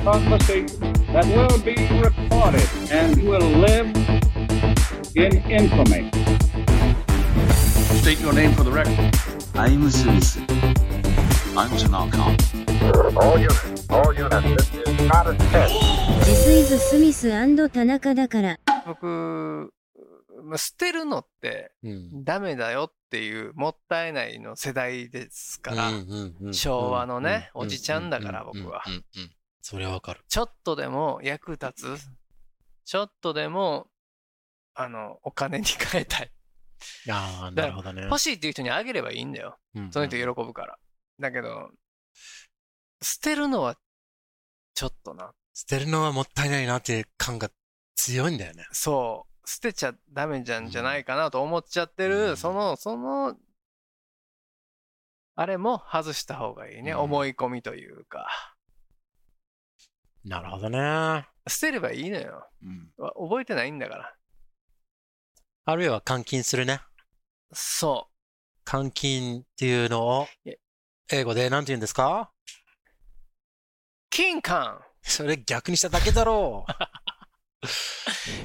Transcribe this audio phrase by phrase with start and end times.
[0.00, 3.86] a conversation that will be recorded and will live
[5.14, 6.10] in infamy.
[8.00, 9.14] State your name for the record.
[9.54, 10.38] I'm Smith.
[11.56, 12.36] I'm Tanaka.
[13.16, 15.74] All units, all units, this is not a test.
[16.24, 17.30] This is スミス
[17.70, 18.58] 田中だから。
[18.86, 19.72] 僕、
[20.44, 22.24] まあ捨てるのってうん。
[22.24, 25.90] ダメだよっていうもったいないの世代ですから、
[26.52, 28.82] 昭和のねうんおじちゃんだからう僕は
[29.68, 30.20] それはわかる。
[30.28, 31.98] ちょっとでも役立つ、
[32.86, 33.86] ちょっとでも、
[34.72, 36.32] あの、お金に変えたい。
[37.10, 38.04] ああ、なるほどね。
[38.04, 39.58] 欲しいっていう人にあげればいいんだよ。
[39.74, 40.78] うんその人喜ぶから。
[41.20, 41.70] だけど、
[43.02, 43.76] 捨てるのは、
[44.72, 45.34] ちょっとな。
[45.52, 47.50] 捨てるのはもったいないなっていう感が
[47.94, 48.64] 強いんだよね。
[48.72, 53.36] そう、捨てちゃダメじゃんじゃないかなと思っちゃってうる、んその、その、
[55.34, 56.92] あれも外した方がいいね。
[56.92, 58.56] うん思い込みというか。
[60.24, 61.26] なるほどね。
[61.48, 62.48] 捨てればいいのよ。
[62.62, 64.14] うんわ覚えてないんだから。
[65.64, 66.80] あるいは監禁するね。
[67.52, 68.08] そ
[68.70, 70.26] 監禁っていうのを
[71.10, 72.30] 英語で何て言うんですか？
[72.32, 72.50] う。
[74.10, 76.72] 金柑それ逆にしただけだろう。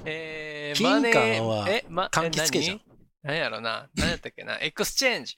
[0.05, 2.87] えー、金マネー柑はえ、ま、柑橘系じゃんえ何？
[3.23, 4.57] 何やろな何やったっけな？
[4.61, 5.37] エクスチェンジ。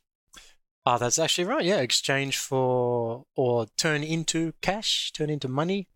[0.87, 1.63] Ah, that's actually right.
[1.65, 5.87] Yeah, exchange for or turn into cash, turn into money.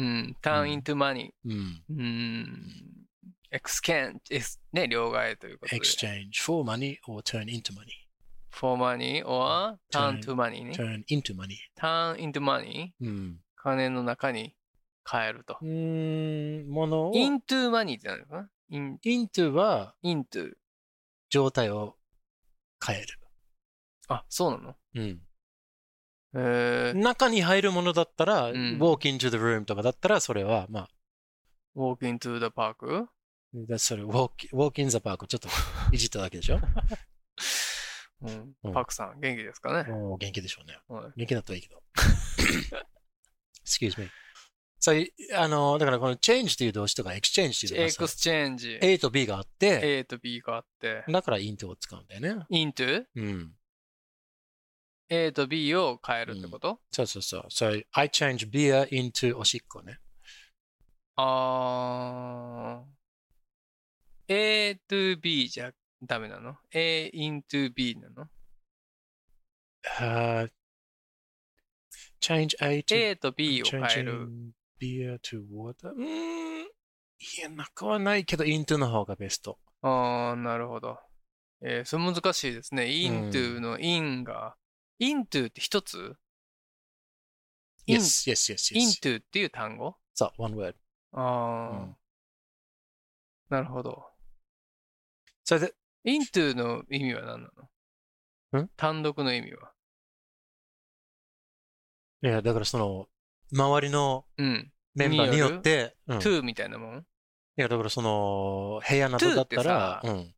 [0.00, 1.30] うん、turn うん into money。
[1.44, 1.82] うん。
[1.90, 3.06] うん。
[3.50, 5.80] エクスケン、エスね、両替ということで。
[5.80, 7.86] exchange for money or turn into money.
[8.50, 10.72] for money or turn to money ね。
[10.72, 11.56] turn into money.
[11.78, 13.40] turn into money うん。
[13.56, 14.54] 金の中に
[15.10, 15.64] 変えるとう。
[15.64, 20.52] ーん、ものを into money ってなるのか into は into。
[21.28, 21.96] 状態を
[22.84, 23.06] 変える。
[24.08, 25.20] あ、そうなのうん。
[26.34, 30.88] えー、中に入るものだったら、ん walk into the room とかだったら、それは、まあ、
[31.76, 33.06] walk into the park?
[33.52, 35.48] だそれ walk, walk in the park をちょっと
[35.92, 36.60] いじっただけでしょ？
[38.22, 38.72] うんうん。
[38.72, 40.78] パクさん、元気ですかね、もう元気でしょうね。
[40.88, 41.82] はい元気だといいけど。
[43.64, 44.08] excuse me.
[44.78, 48.78] そういう、あの、だからこの change という動詞とか exchange という動詞 exchange。
[48.80, 51.04] A と B があって、A と B があって。
[51.08, 52.46] だから into を使うんだよね。
[52.50, 53.04] into?
[53.14, 53.52] うん。
[55.12, 57.46] A と B を変えるってこと、そうそうそう。
[57.50, 59.98] So, I change beer into おしっこね。
[61.16, 63.00] あー。
[64.32, 68.28] A to B じゃダメなの ?A into B なの
[69.98, 70.48] ？Uh,
[72.20, 74.28] change A to ?A と B を変える。
[74.80, 75.90] beer to water?
[75.90, 76.60] うーん。
[76.62, 76.66] い
[77.42, 79.58] や、なくはないけど、into の方がベスト。
[79.82, 81.00] あー、なるほど。
[81.62, 82.84] えー、それ難しいですね。
[82.84, 84.54] into の in が。
[85.00, 86.16] Into って一つ
[87.86, 89.00] ？Yes, yes, yes, yes.
[89.02, 89.96] into っていう単語？
[90.14, 90.74] そう、one word.
[91.12, 91.96] あー、うん
[93.48, 94.04] なるほど。
[95.42, 95.74] それで、
[96.04, 97.50] into の意味は何な
[98.52, 98.62] の？
[98.62, 98.68] ん？
[98.76, 99.72] 単独の意味は？
[102.22, 103.08] いや、だからその、
[103.52, 104.72] 周りのうん。
[104.94, 107.06] メンバーによって、うん、い to みたいなもん？
[107.56, 110.34] や、だからその、部屋などだったら、うん。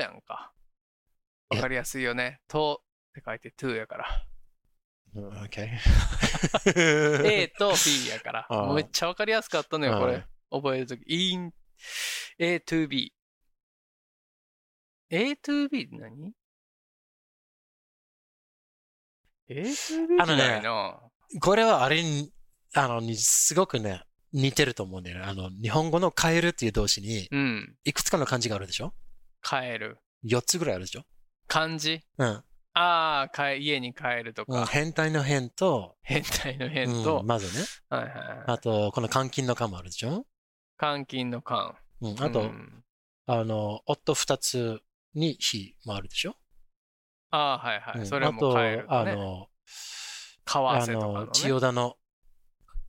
[0.00, 0.52] やんか。
[1.50, 2.40] わかりやすいよね。
[2.48, 2.78] to
[3.16, 4.26] って書いて to やから。
[5.14, 5.68] うん OK。
[7.24, 8.46] A と B やから。
[8.74, 10.26] めっちゃわかりやすかったのよ、これはい。
[10.50, 11.02] 覚えるとき。
[11.06, 11.52] in,
[12.38, 13.14] A to B。
[15.08, 16.32] A to B って何
[19.48, 21.00] ?A to B じゃないな。
[21.40, 22.32] これはあれに、
[22.74, 24.02] あの、にすごくね、
[24.32, 25.24] 似てると思うんだよね。
[25.24, 27.76] あの、日本語の変えるっていう動詞に、うん。
[27.84, 28.92] いくつかの漢字があるでしょ？
[29.48, 29.98] 変える。
[30.24, 31.04] ?4 つぐらいあるでしょ？
[31.46, 32.02] 漢字？
[32.18, 32.44] うん。
[32.78, 34.66] ああ、かえ家に帰るとうんか。
[34.66, 37.22] 変態の変と、変態の変とう。
[37.22, 37.64] んまずね。
[37.88, 38.44] はいはいはい。
[38.48, 40.26] あと、この監禁の監もあるでしょ？
[40.78, 41.72] 監禁の監。
[42.02, 42.22] うん。
[42.22, 42.84] あと、うん
[43.24, 44.82] あの、夫二つ
[45.14, 46.36] に非もあるでしょ？
[47.30, 48.00] ああ、はいはい。
[48.00, 48.84] うんそれも変える、ね。
[48.88, 49.48] あと、あの、
[50.44, 51.28] 為あ替とかの、の、ね。
[51.32, 51.96] 千代田の、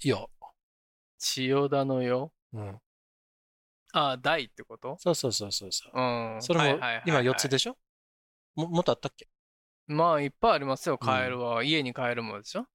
[0.04, 0.30] よ。
[1.18, 2.34] 千代田のよ。
[2.52, 2.82] うん。
[3.94, 4.98] ああ、大ってこと？
[5.00, 5.92] そうそうそうそうそう。
[5.98, 6.42] うん。
[6.42, 7.78] それも今4つでしょ？
[8.56, 9.30] も、もっとあったっけ？
[9.88, 11.00] まあ、いっぱいありますよ。
[11.02, 11.64] うん帰るは。
[11.64, 12.66] 家に帰るもでしょ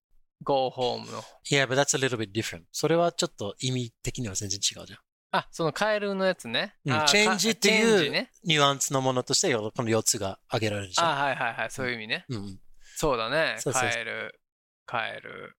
[0.42, 1.22] ?go home の。
[1.50, 2.64] Yeah, but that's a little bit different.
[2.72, 4.98] それはちょっと意味的には全然違うじゃん。
[5.32, 6.74] あ、その帰るのやつね。
[6.84, 8.28] うんあチェンジっていう。
[8.44, 11.70] ニュアンスのものとして、この4つが挙げられるでしょあはいはいはい。
[11.70, 12.24] そういう意味ね。
[12.28, 12.60] うんうん。
[12.96, 13.56] そうだね。
[13.58, 14.40] そうそうそう帰る、
[14.86, 15.56] 帰る、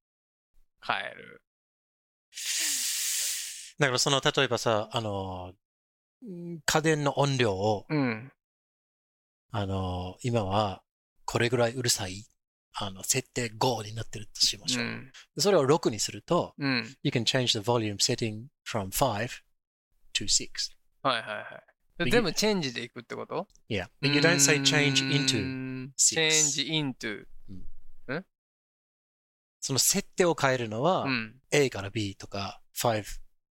[0.81, 1.41] 帰る。
[3.79, 5.53] だからその、例えばさ、あの、
[6.25, 8.31] ん家電の音量を、うん。
[9.51, 10.83] あの、今は
[11.25, 12.25] これぐらいうるさい
[12.75, 14.85] あの、設定5になってるとしましょう。
[14.85, 15.11] うん。
[15.37, 16.95] それを6にすると、うん。
[17.03, 19.29] you can change the volume setting from 5
[20.13, 20.49] to 6.
[21.03, 21.45] はいはいはい。
[21.99, 23.87] 右全部チェンジでいくってこと？Yeah.
[24.01, 25.37] But you don't say change う into.
[25.37, 27.27] ーん six change into.
[29.59, 31.35] その設定を変えるのは、うん。
[31.51, 33.03] A から B とか、5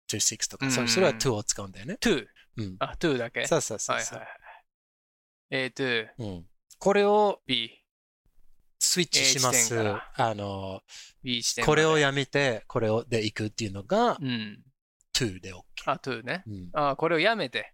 [0.08, 1.98] to 6とか、そうんれそれは2を使うんだよね。
[2.00, 2.26] to.
[2.58, 2.76] うん。
[2.80, 4.20] あ、to だけそうそうそうそう。
[4.20, 4.40] はいはい
[5.60, 5.66] はい。
[5.66, 6.46] A to うん。
[6.80, 7.72] これを B。
[8.80, 9.76] スイッチします。
[10.16, 10.82] あの、
[11.24, 11.66] B 視点。
[11.66, 14.64] これをやめて、これをで行くっていうのがうん。
[15.14, 15.64] 2で OK。
[15.86, 16.44] あ、to ね。
[16.48, 16.70] うん。
[16.74, 17.74] あ、これをやめて。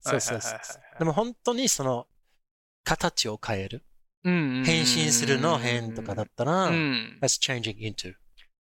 [0.00, 0.60] そうそうそう。
[0.98, 2.06] でも本当にその、
[2.84, 3.84] 形を変える。
[4.24, 4.62] うん。
[4.64, 7.18] 変身するの変とかだったら、うん。
[7.22, 8.14] that's changing into.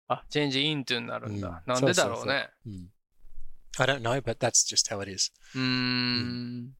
[0.07, 1.47] あ、change into になるんだ。
[1.47, 2.49] うんなんでだろそうね。
[2.65, 2.89] うん
[3.77, 5.31] I don't know, but that's just how it is.
[5.55, 6.73] うーん。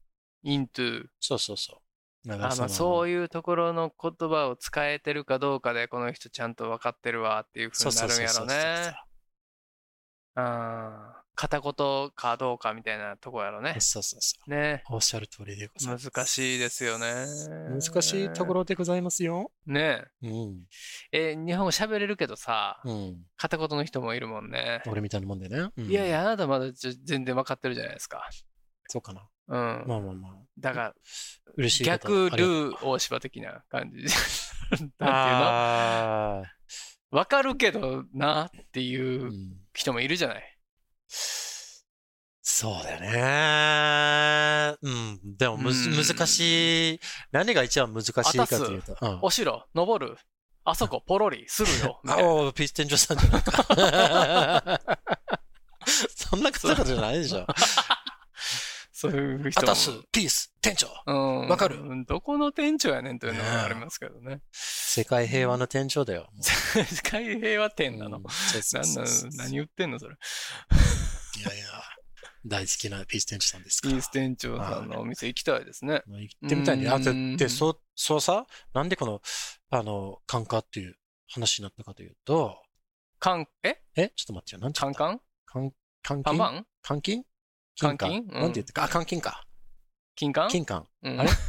[0.44, 1.06] into。
[1.20, 1.89] そうそうそう。
[2.28, 8.94] あ、まあのそういうところの言葉を使えてるかどうかで、この人ちゃんと分かってるわっていうふうになるんやろね。
[10.34, 13.74] あー片言かどうかみたいなとこやろね。
[13.78, 14.50] そうそうそう。
[14.50, 14.82] ね。
[14.90, 16.10] おっしゃる通りでございます。
[16.10, 17.06] 難しいですよね。
[17.70, 19.50] 難しいところでございますよ。
[19.64, 20.58] ねうん。
[21.12, 21.34] え。
[21.36, 23.16] 日本語喋れるけどさ、うん。
[23.38, 24.82] 片言の人もいるもんね。
[24.86, 25.70] 俺みたいなもんでね。
[25.74, 26.10] うんいやい。
[26.10, 28.28] や、あなたまだ全然分かってるじゃないですか。
[28.88, 29.26] そうかな。
[29.50, 29.84] うん。
[29.86, 30.32] まあまあまあ。
[30.58, 30.94] だから、
[31.56, 31.84] 嬉しい。
[31.84, 34.04] 逆ルー大柴的な感じ。
[34.70, 35.06] なんていうの？
[35.08, 36.42] あ
[37.10, 39.24] わかるけどなっていーう。
[39.24, 40.58] うん人もいるじゃない。
[42.42, 44.76] そうだよね。
[44.82, 45.36] うん。
[45.36, 47.00] でもむず、うん難しい。
[47.30, 48.96] 何が一番難しいかというと。
[49.00, 50.18] うんお城、登る、
[50.64, 52.00] あそこ、ポロリ、するよ。
[52.04, 54.80] み あおピステンジョさんじゃないか。
[56.14, 57.46] そんな方じゃないでしょ。
[59.00, 59.72] そういう人も。
[59.72, 60.88] アタス、ピース、店長。
[61.06, 61.48] うん。
[61.48, 61.78] わかる？
[62.06, 64.42] どこの店長やねんというのがありますけどね。
[64.52, 66.28] 世界平和の店長だよ。
[66.34, 68.20] も 世界平和店なの？
[69.38, 70.14] 何言ってんのそれ？
[71.38, 71.64] いやいや、
[72.44, 73.94] 大好きなピース店長さんですから。
[73.94, 76.02] ピース店長さんのお店行きたいですね。
[76.06, 76.90] まあ行ってみたいね。
[76.90, 79.22] あ、でうんで、そう、そうさ、なんでこの、
[79.70, 80.98] あの、カンカっていう
[81.28, 82.62] 話になったかというと、
[83.18, 83.80] カン、え？
[83.96, 84.10] え？
[84.14, 84.60] ちょっと待ってよ。
[84.60, 85.72] なんちゃったカンカン？
[86.02, 86.66] カン、監禁パン？
[86.82, 87.24] パン監禁監禁
[87.80, 89.44] 金うんかなんて言ってか、あ、監禁か。
[90.14, 90.84] 金柑金柑。
[91.02, 91.30] うんあれ？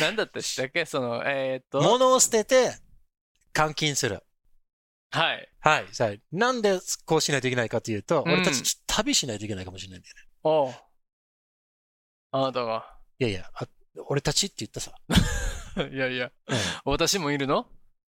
[0.00, 0.84] なんだったでしたっけ？
[0.84, 2.74] その、えーっと、物を捨てて、
[3.54, 4.22] 監禁する。
[5.10, 5.48] はい。
[5.60, 5.86] はい。
[5.92, 10.22] さあ、なんでこうしないといけないかというと、うん俺たち旅しないといけないかもしれないんだよね。
[10.42, 10.74] おう
[12.32, 12.84] あなたが？
[13.18, 13.66] いやいや、あ
[14.08, 14.92] 俺たちって言ったさ。
[15.90, 16.56] いやいや、うん。
[16.56, 17.66] い私もいるの？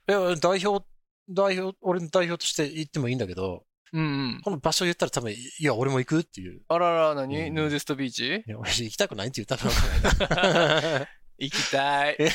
[0.07, 0.85] や、代表、
[1.29, 4.05] 代表、俺の代表として言ってもいいんだけど、うんう
[4.39, 4.41] ん。
[4.43, 6.61] この場所言ったら多分、いや、俺も行くっていう。
[6.67, 8.43] あらら、何、うんヌーディストビーチ？
[8.45, 9.71] いや、俺行きたくないって言ったの。
[11.37, 12.29] 行きたいえ？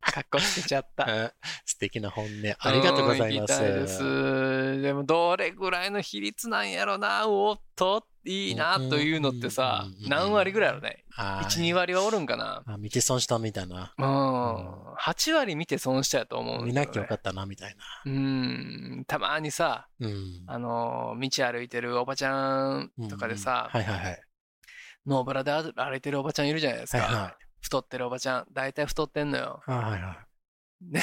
[0.00, 1.26] かっこつけちゃった。
[1.26, 1.32] あ
[1.64, 3.60] 素敵な本音、ありがとうございます。
[3.62, 4.82] うん行きたいです。
[4.82, 11.04] でも、どれぐらいの比率なんやろな、おっと、いいな、というのってさ何割ぐらいあるね？
[11.16, 12.62] あー1、2割はおるんかな？
[12.66, 13.94] あ見て損したみたいな。
[13.96, 14.94] うん。
[14.94, 18.12] 8割見て損したやと思うん見なきゃよかったな、みたいな。
[18.12, 19.04] うん。
[19.06, 20.42] たまにさ、うん。
[20.46, 24.20] あのー、道歩いてるおばちゃんとかでさ、はいはいはい。
[25.06, 26.98] ノーブラで歩いてるおばちゃんいるじゃないですか。
[27.04, 27.34] はいはい。
[27.60, 28.46] 太ってるおばちゃん。
[28.52, 29.62] 大体太ってんのよ。
[29.66, 30.16] あはいは
[30.82, 30.92] い。
[30.92, 31.02] ね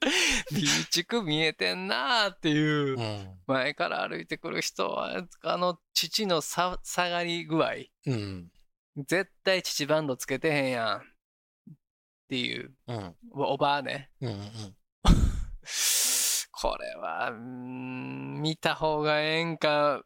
[0.54, 3.02] ビーチク見えてんなーっていうう。
[3.02, 3.40] ん。
[3.46, 7.72] 前から歩いてくる人は、あの、父のさ下がり具合。
[8.06, 8.50] うん。
[8.96, 10.98] 絶対父バンドつけてへんやん。
[10.98, 11.74] っ
[12.28, 13.16] ていう、うん。
[13.32, 14.10] おおばあね。
[14.20, 14.30] うん。
[14.32, 14.76] うん。
[16.52, 20.02] これは、見た方がええんか、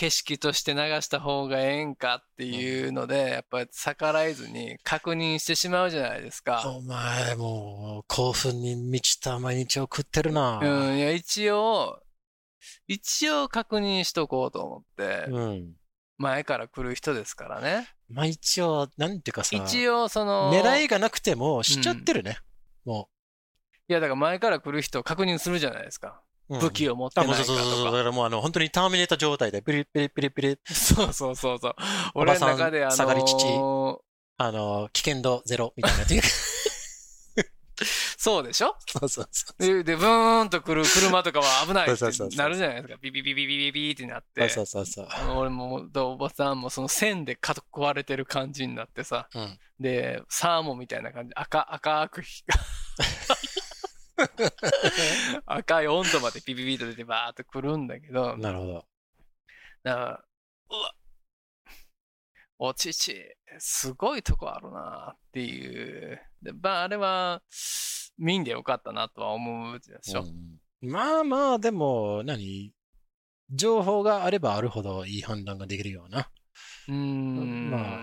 [0.00, 6.62] 景色として流した方がええんかっていうので、やっぱり逆らえずに確認してしまうじゃないですか。
[6.74, 10.58] お前、もう、興奮に満ちた毎日を食ってるな。
[10.62, 12.00] うん、いや、一応、
[12.88, 15.72] 一応確認しとこうと思って、うん。
[16.16, 17.86] 前から来る人ですからね。
[18.08, 22.38] まあ一応、なんていうかさ、一応、その、狙いがなくても知っちゃってるね。
[22.86, 23.10] も
[23.86, 26.22] いや、だから前から来る人を確認するじゃないですか。
[26.58, 27.84] 武器を持ってあ、ないかともうそうそうそう。
[27.86, 27.96] だか。
[27.98, 31.74] からもうあの、本当にターミネーター状態で、ピリピリピリピリ、そうそうそうそう。
[32.14, 33.96] 俺の中で、あの下がり父ー
[34.38, 36.28] あの、危険度ゼロみたいなっていうか。
[38.18, 38.76] そうでしょ？
[38.86, 39.62] そうそうそう。
[39.62, 42.96] で、でブーンと来る車とかは危ないってなるじゃないですか。
[43.00, 44.46] ビビビビビビビってなって。
[44.50, 45.36] そうそうそうそう。
[45.38, 49.28] 俺も、おばさんもその線で囲われてる感じになってさ。
[49.34, 51.32] うんで、サーモンみたいな感じ。
[51.34, 52.44] 赤、赤くひ
[55.46, 58.86] 赤い温度までビビビと出てバーっと来るんだけど、なるほど。
[59.82, 60.24] だから、
[60.70, 60.94] うわ、
[62.58, 62.92] お乳、
[63.58, 66.20] すごいとこあるなっていう。
[66.42, 67.42] で、まあ、あれは、
[68.18, 70.22] 見んでよかったなとは思うでしょ。
[70.22, 72.72] うんまあまあ、でも、何？
[73.50, 76.30] 情報があればあるほどいい判断ができるような。
[76.90, 77.70] うーん。
[77.70, 78.00] まあ、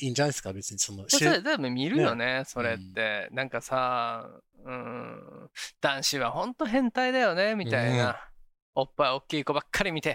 [0.00, 3.28] いいんじゃないですか、別にその、でそれでも見るよね、それって。
[3.32, 4.28] なんかさ、
[4.64, 8.08] うん、男子はほんと変態だよね、みたいな。
[8.08, 8.14] うん
[8.76, 10.14] おっぱい大きい子ばっかり見てっ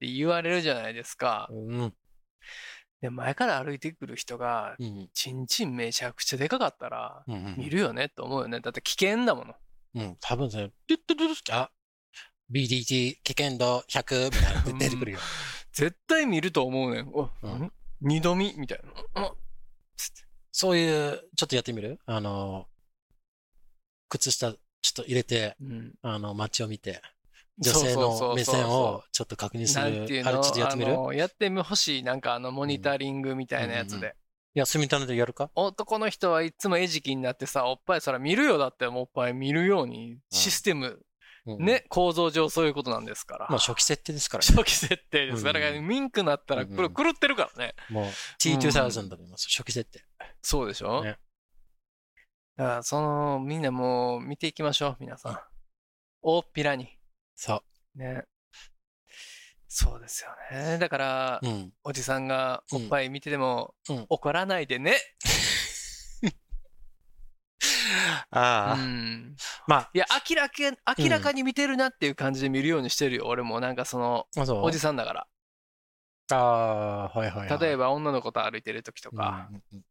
[0.00, 1.48] て言われるじゃないですか。
[1.50, 1.94] うん、
[3.00, 7.24] で、前から歩いてくる人が、うん、ちんちんめちゃくちゃでかかったら、
[7.56, 8.60] 見るよねって思うよね。
[8.60, 9.54] だって危険だもの。
[9.94, 11.70] うん、多分それ、ドゥッドゥドゥドゥあ、
[12.52, 15.18] BDT 危険度100みたいなの出てくるよ。
[15.78, 17.08] 絶対見ると思うねん。
[17.10, 17.50] お、うん。
[17.60, 17.70] 何
[18.00, 18.52] 二度見？
[18.56, 18.80] みたい
[19.14, 19.22] な。
[19.22, 19.30] うん。
[19.96, 20.24] つって。
[20.50, 22.00] そういう、ちょっとやってみる？
[22.04, 22.66] あの、
[24.08, 25.94] 靴下ちょっと入れて、うん。
[26.02, 27.00] あの、街を見て、
[27.60, 29.98] 女性の目線をちょっと確認する。
[29.98, 30.30] なんていうの？
[30.30, 30.90] あれちょっとやってみる？
[30.90, 32.02] いあのやってほしい。
[32.02, 34.16] なんかあの、モニタリングみたいなやつうんうんで。
[34.54, 35.52] や、住みたのでやるか？
[35.54, 38.58] 男の人はいつも餌食になってさ、おっぱいそら見るよ。
[38.58, 40.98] だっておっぱい見るようにシステム、うん
[41.46, 43.46] ね、構造上そういうことなんですから。
[43.48, 44.54] まあ初期設定ですからね。
[44.54, 45.44] 初期設定です。
[45.44, 47.74] だからうんミンクなったらこれ狂ってるからね。
[47.88, 48.04] もう
[48.40, 49.48] T2000 だと思います。
[49.48, 50.04] 初期設定。
[50.42, 51.18] そうでしょ、ね
[52.56, 55.40] だからその、みんなもう見ていきましょう、皆さん。
[56.22, 56.88] 大っぴらに。
[57.36, 57.62] そ
[57.94, 57.98] う。
[57.98, 58.24] ね。
[59.68, 60.78] そうですよね。
[60.78, 61.72] だから、うん。
[61.84, 64.96] おじさんがおっぱい見ててもうん怒らないでね。
[68.30, 69.36] ああ、うん。
[69.66, 70.54] まあ、いや、明らか、
[70.98, 73.26] 明らかに見てるなっていう感じで見るようにしてるよ。
[73.26, 74.26] 俺もなんかその、
[74.62, 75.26] おじさんだから。
[76.30, 77.60] ああ、はいはい、はい。
[77.60, 79.82] 例えば女の子と歩いてる時とか、うんうん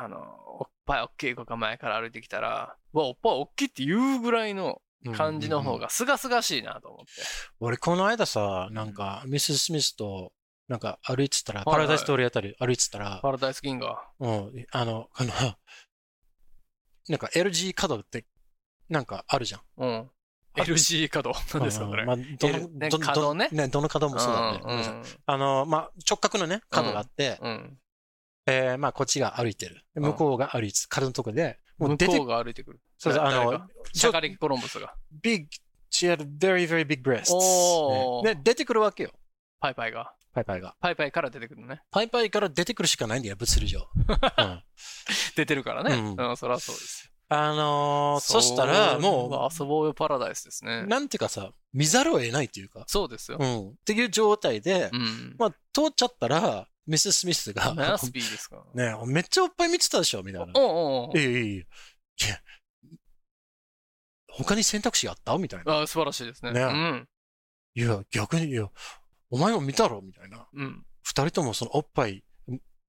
[0.00, 7.22] あの、おっぱい大きい子が前から歩いてきたら、うわ、おっぱい大きいっていうぐらいのうん感じの方がすがすがしいなと思って。
[7.60, 10.32] 俺、この間さ、なんか、ミス・スミスと、
[10.68, 14.00] なんか歩いてたら、パラダイス通りあたり歩いてたら、パラダイス銀河。
[14.20, 15.32] うん、あの、あの、
[17.08, 18.24] なんか LG 角って、
[18.88, 19.60] なんかあるじゃん。
[19.76, 20.10] うん。
[20.56, 21.32] LG 角。
[21.54, 22.04] 何ですか、それ。
[22.04, 25.02] まあ、どの、ねど角ねどどの角もそうだね。
[25.26, 27.50] あの、まあ、直角のね、角があって、うん。
[27.50, 27.78] うん。
[28.46, 29.84] えーまあ、こっちが歩いてる。
[29.94, 30.88] 向こうが歩いてる。
[30.88, 32.80] 角のとこで、もう向出てこう、が歩いてくる。
[32.98, 33.60] そうそう、あの
[33.92, 34.94] シャカリキコロンブスが。
[35.22, 35.46] big,
[35.90, 37.34] she had very, very big breasts.
[38.24, 39.10] ねで、出てくるわけよ。
[39.60, 40.14] パイパイが。
[40.38, 40.76] パイパイが。
[40.80, 41.82] パイパイから出てくるのね。
[41.90, 43.88] パイパイから出てくるしかないんだよ、物理上。
[44.38, 44.62] うん
[45.36, 45.94] 出てるからね。
[45.94, 47.12] ううんん、そりゃそうですよ。
[47.30, 49.54] あのーそしたら、もう。
[49.60, 50.86] 遊ぼうよパラダイスですねう、。
[50.86, 53.44] なんていうかさ、見ざるを得ないっていうか、そうですよう。
[53.44, 53.68] ん。
[53.70, 55.36] っていう状態で、うん。
[55.38, 58.64] まあ、通っちゃったら、ミス・スミスが、ナースピーですか？
[58.74, 60.52] ねめっちゃおっぱい見てたでしょ、みたいな。
[60.54, 61.62] おうんうんいやいやいや。
[61.62, 61.64] い
[62.30, 62.40] や、
[64.30, 65.36] 他に選択肢あった？
[65.36, 65.82] みたいな。
[65.82, 66.52] あ素晴らしいですね。
[66.52, 67.08] ねうん。
[67.74, 68.68] いや、逆に、いや、
[69.30, 70.46] お前も見たろみたいな。
[70.54, 70.84] うん。
[71.02, 72.24] 二人ともそのおっぱい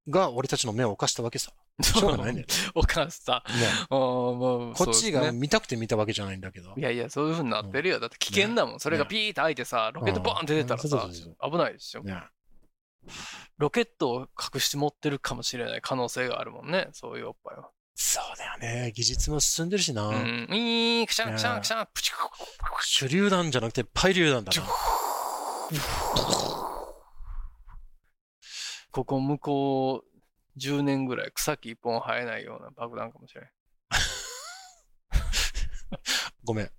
[0.10, 1.52] が俺たちの目を犯したわけさ。
[1.82, 2.42] しょうがないね。
[2.42, 3.36] ねお母さん。
[3.36, 3.44] あ
[3.90, 6.82] あ、もう、こっちが見たくて見たわけじゃないんだけどい。
[6.82, 8.00] やいや、そういう風になってるよ。
[8.00, 8.80] だって危険だもん。
[8.80, 11.10] それがピーって開いてさ、ロケットボーンって出てたらさ
[11.42, 12.04] 危ないですよ。
[12.04, 12.22] ね
[13.58, 16.90] ロケットを隠して持ってるかもしれない可能性があるもんね。
[16.92, 17.70] そういうおっぱいは。
[17.96, 18.92] そうだよね。
[18.94, 20.08] 技術も進んでるしな。
[20.08, 20.48] うん。
[20.52, 22.18] いー、くしゃんくしゃんくしゃん、プチク
[23.00, 24.68] 手榴弾じゃなくてパイ榴弾だな。
[28.92, 33.52] ここ向こう10年ぐらい草木一本生えないような爆弾かもしれない。
[36.44, 36.72] ごめん。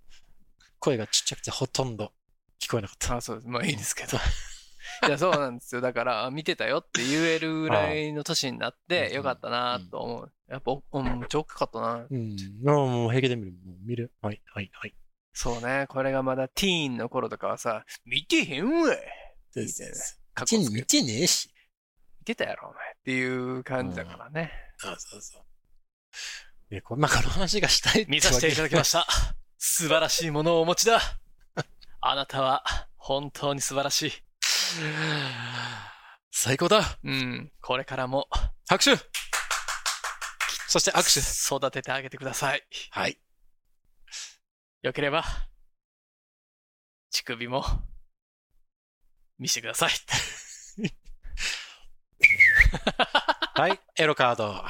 [0.78, 2.12] 声がちっちゃくてほとんど
[2.60, 3.16] 聞こえなかった。
[3.16, 3.48] あそうです。
[3.48, 4.18] まあいいですけど。
[5.06, 5.80] いや、そうなんですよ。
[5.80, 10.32] だから、あ見てたよって言えるぐらいの年になって、うんよかったなと思う。
[10.48, 12.06] やっぱ、うん、めっちゃ大きかったな。
[12.10, 12.36] うん。
[12.62, 13.52] もうもう平気で見る。
[13.64, 14.12] もう見る。
[14.20, 14.94] はい、はい、はい。
[15.32, 15.86] そうね。
[15.88, 18.98] これがまだティーンの頃とかはさ、見てへんわい
[19.54, 20.20] でみたいなす。
[20.34, 21.50] かっこつけ見てねえし。
[22.20, 22.90] 見てたやろ、お前。
[22.90, 24.52] っていう感じだからね。
[24.78, 25.42] そうそうそう。
[26.70, 29.06] で、こまあ、この話がしたいって見させていただきました。
[29.58, 31.00] 素晴らしいものをお持ちだ。
[32.00, 32.64] あなたは
[32.96, 34.12] 本当に素晴らしい。
[36.30, 37.52] 最高だうん。
[37.60, 38.28] これからも
[38.68, 38.96] 拍手
[40.68, 42.62] そして握手育ててあげてください。
[42.90, 43.18] はい。
[44.82, 45.24] よければ、
[47.10, 47.64] 乳首も
[49.38, 49.90] 見せてください。
[53.54, 54.64] はい、 エロカード。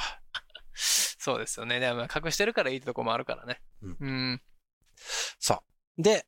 [0.73, 1.79] そうですよね。
[1.79, 3.61] でも隠してるからいいとこもあるからね。
[3.81, 4.41] うんうん。
[5.39, 5.63] そ
[5.97, 6.01] う。
[6.01, 6.27] で、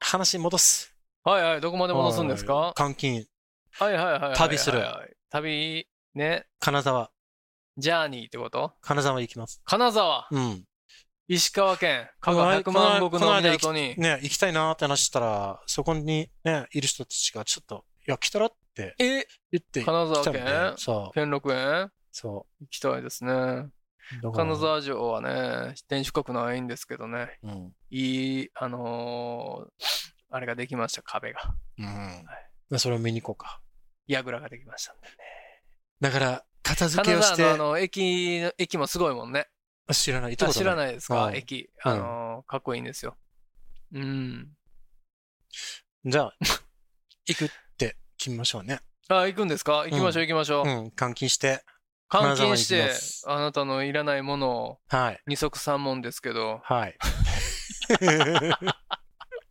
[0.00, 0.96] 話戻す。
[1.22, 1.60] はいはい。
[1.60, 2.74] どこまで戻すんですか？
[2.76, 3.26] 監禁、
[3.72, 4.36] はいはいはいはいはい。
[4.36, 4.82] 旅する
[5.30, 6.46] 旅、ね。
[6.60, 7.12] 金沢、
[7.76, 8.74] ジャーニーってこと？
[8.80, 9.60] 金沢行きます。
[9.64, 10.65] 金沢、うん。
[11.28, 13.94] 石川県、加賀百万石の港に。
[13.98, 19.24] ね、行きたいなって話したら、そこにね、いる人たちがちょっと、いや、来たらって言
[19.58, 20.74] って金沢県？
[20.76, 21.90] そう、兼六園？
[22.12, 23.68] そ行きたいですね。
[24.34, 27.72] 金沢城はね、天守閣ないんですけどね、うん。
[27.90, 31.54] いい、あのーあれができました、壁が。
[31.78, 32.78] うん。
[32.78, 33.60] それを見に行こうか。
[34.08, 35.14] 櫓ができましたんでね。
[36.00, 39.46] だから、片付け金をして沢のあ、の、駅の、駅もすごいもんね。
[39.94, 40.32] 知らない。
[40.32, 41.70] 行ったことあ知らないですか、うん駅。
[41.82, 43.16] あのーかっこいいんですよ。
[43.92, 44.48] うん。
[46.04, 46.34] じゃあ、
[47.26, 48.80] 行くって決めましょうね。
[49.08, 49.84] あ、行くんですか？
[49.88, 50.68] 行きましょう行きましょう。
[50.68, 50.86] うん。
[50.88, 51.62] 換金して。
[52.08, 52.92] 換金して
[53.26, 55.20] あなたのいらないものをはい。
[55.26, 56.96] 二足三門ですけど、はい。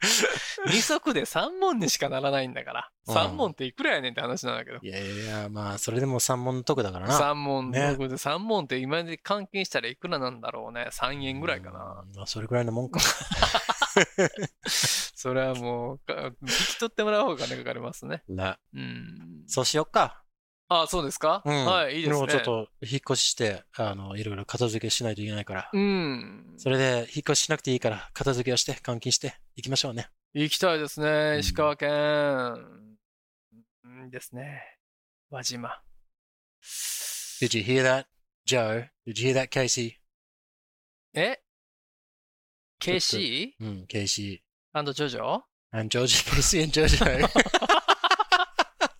[0.67, 2.89] 二足で三門にしかならないんだから。
[2.89, 4.79] うん三門っていくらやねんって話なんだけど。
[4.81, 7.13] いやいや、まあ、それでも三問のとこだからな。
[7.13, 10.87] 三門、ね僕で三門って今で換金したらいくらなんだろうね。
[10.91, 12.03] 3円ぐらいかな。
[12.03, 12.15] うん。
[12.15, 12.99] まあ、それぐらいのもんか。
[14.65, 18.23] それはもう、か引き取ってもらう方が金かかりますね。
[18.27, 18.57] な。
[18.73, 19.43] うん。
[19.45, 20.24] そうしよっか。
[20.67, 21.65] あ、そうですか、うん。
[21.65, 22.15] はい、いいですね。
[22.17, 25.69] もうちょっと、引っ越しして、あの、いろいろ片付けしないといけないから。
[25.71, 26.53] うん。
[26.57, 30.09] それで、引っ越ししなくていいから、片付けをして、換金して、行きましょうね。
[30.33, 31.37] 行きたいですね。
[31.37, 31.89] ん石川県。
[33.83, 34.63] うんですね。
[35.29, 35.81] 輪島。
[37.41, 38.05] Did you hear that,
[38.45, 38.89] Joe?
[39.05, 39.93] Did you hear that, Casey?
[41.13, 41.39] え
[42.81, 43.51] ?KC?
[43.59, 44.39] うん、Casey？
[44.73, 45.41] アンドジョジョ
[45.71, 47.29] and Casey and Jojo.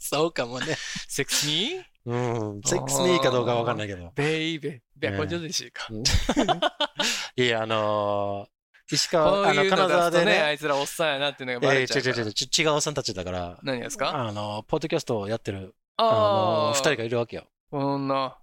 [0.10, 0.76] そうかもね。
[1.08, 2.16] セックスミーう
[2.58, 2.62] ん。
[2.64, 4.12] セックスにいいかどうかわかんないけど。
[4.16, 4.80] ベイベー。
[4.96, 5.88] ベねこれ上手でしいか。
[7.36, 12.16] いや、あのー、石こ川、あの、金沢でね、あね、いつらおっさんやなっていうのがえー、バレちゃうから。
[12.16, 14.16] 違う違う違う、ち違うおっさんたちだから、何ですか？
[14.16, 16.74] あの、ポッドキャストをやってる、ああの、あ。
[16.74, 17.48] 二人がいるわけよ。
[17.72, 18.38] こんな。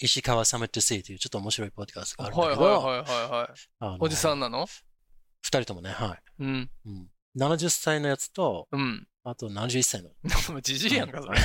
[0.00, 3.48] 石川サミット C というちょっと面白いポッドキャストがあるんだはいけど、はいはいはいはい。
[3.80, 4.66] あのおじさんなの？
[5.42, 6.42] 二人ともね、はい。
[6.42, 6.70] うん。
[6.86, 7.08] うん。
[7.36, 9.06] 70歳のやつと、うん。
[9.28, 10.10] あと71歳の。
[10.52, 11.38] もうじじいやんか、それ。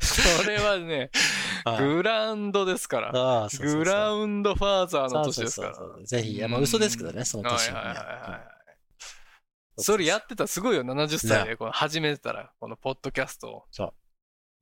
[0.00, 1.10] それはね、
[1.64, 3.48] はいグランドですから。
[3.58, 5.74] グラウンドファーザーの年ですから。
[5.74, 7.70] そうそうそうぜひ、まあ嘘ですけどね、その年。
[7.70, 9.82] はいはいはいはい。
[9.82, 13.64] それやってたらすごいよ、70歳でこの始めてたら、このポッドキャストを。
[13.70, 13.94] そう。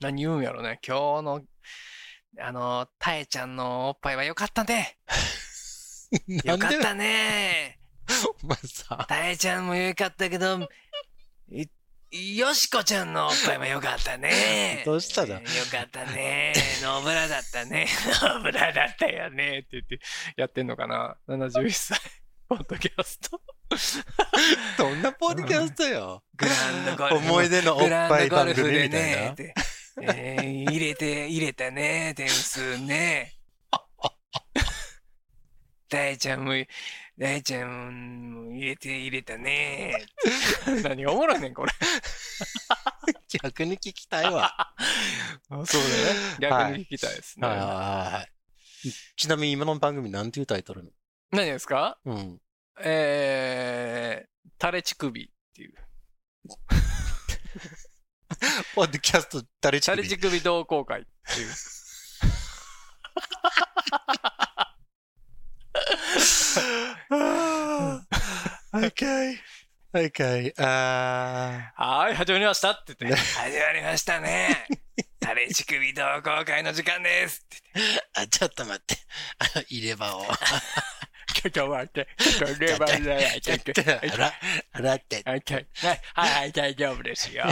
[0.01, 0.79] 何言うんやろね。
[0.87, 1.43] 今日の、
[2.39, 4.99] あの、たえちゃんのおっぱいはよかったね。
[6.45, 7.82] よかったね。
[8.43, 10.69] お前さ、たえちゃんもよかったけど、
[12.15, 14.83] いよしこちゃんのおっぱいもよかったね。
[14.87, 16.53] どうしただよかったね。
[16.83, 17.89] ノブラだったね。
[18.23, 19.61] ノブラだったよね。
[19.61, 19.99] って言って
[20.37, 21.99] やってんのかな？71歳。
[22.49, 23.41] ポッドキャスト。
[24.77, 26.23] どんなポッドキャストよ？
[26.37, 27.27] グランドゴルフ。
[27.29, 29.17] 思い出のおっぱい番組みたいね。
[29.17, 29.35] なっ。
[29.35, 29.55] て
[30.03, 32.13] えー入れて、入れたね。
[32.15, 33.33] 点数ね。
[35.89, 36.53] 大ちゃんも、
[37.23, 39.95] 大ちゃんも入れて、入れたね。
[40.83, 41.73] 何がおもろいねん、これ。
[43.41, 44.53] 逆に聞きたいわ。
[44.59, 44.75] あ
[45.65, 45.95] そうだね。
[46.41, 47.47] 逆に聞きたいですね。
[47.47, 47.67] はいはい
[48.15, 48.33] はい。
[49.15, 50.91] ちなみに今の番組なんていうタイトルの？
[51.31, 52.01] 何ですか？
[52.05, 52.41] うん。
[52.81, 55.75] えー、タレチ首っていう。
[58.75, 61.49] ポッドキャスト誰ちタレチ首同好会っていう。
[68.75, 69.37] Okay.
[69.93, 70.55] Okay.
[70.57, 73.19] あ はーい、始まりましたって言って。
[73.19, 74.67] 始まりましたね。
[75.21, 78.97] タレチ首同好会の時間ですってー あ、ちょっと待って。
[79.39, 80.27] あの、入れ歯を。
[81.35, 82.09] ちょっと待って。
[82.17, 83.41] ちょっとレバーじゃない。
[83.43, 83.73] ちょっと。
[83.73, 84.33] 洗
[84.73, 85.23] 洗って。
[85.27, 87.45] はい、はい、はい、大丈夫ですよ。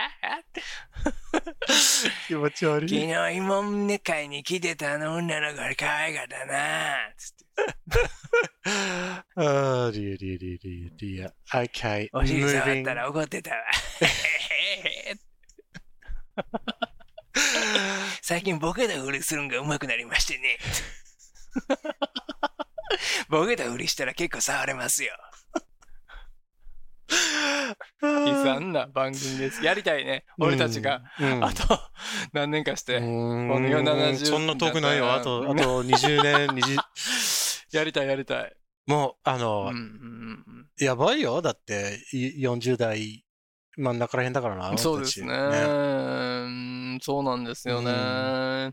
[2.28, 3.00] 気持ち悪昨。
[3.00, 7.44] 日、芋ね会に来てたあの女の子が可愛かったなつって。
[9.36, 11.32] ああ、リアリアリアリアリア。
[11.62, 12.08] Okay.
[12.12, 13.56] お尻触っ.たら怒ってたわ。
[18.22, 20.58] 最近ボケたふりするんが上手くなりましてね。
[23.28, 25.12] ボケたふりしたら結構触れますよ。
[28.02, 29.64] 悲惨な番組です。
[29.64, 30.24] やりたいね。
[30.38, 31.78] 俺たちが、うん、あと
[32.32, 35.12] 何年かして、この70そんな遠くないよ。
[35.12, 36.78] あと、あと20年、20、
[37.76, 38.56] やりたいやりたい。
[38.86, 39.72] もう、あうんの、
[40.78, 41.42] やばいよ。
[41.42, 43.24] だって、い40代
[43.76, 44.70] 真ん中らへんだからな。
[44.70, 48.72] うん、そうですねうんそうなんですよね。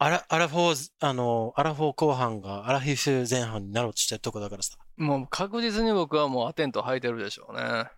[0.00, 4.78] うんアラ、アラフォー、あの、アラフォー後半がアラフィフ前半になろうとしてるとこだからさ。
[4.96, 7.90] もう確実に僕はもうアテント履いてるでしょうね。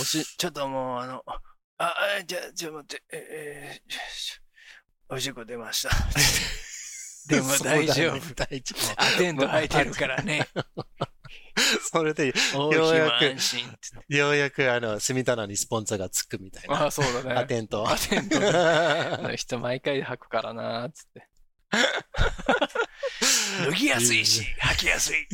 [0.00, 1.40] おし、ちょっともうあの、あ、
[1.78, 4.40] あ、じゃあ、ちょっと待って、えー、し
[5.08, 5.90] おしっこ出ました。
[7.28, 8.14] でも大丈夫。
[8.14, 9.02] ね大丈夫。
[9.02, 10.48] アテント履いてるからね。
[11.90, 13.24] それで、大ようやく。
[14.14, 16.82] ようやくあの、住棚にスポンサーがつくみたいな。
[16.82, 17.34] ああ、そうだね。
[17.34, 17.88] アテント。
[17.88, 21.28] アテントあの人毎回履くからなつって。
[23.66, 25.26] 脱ぎやすいし、履きやすい。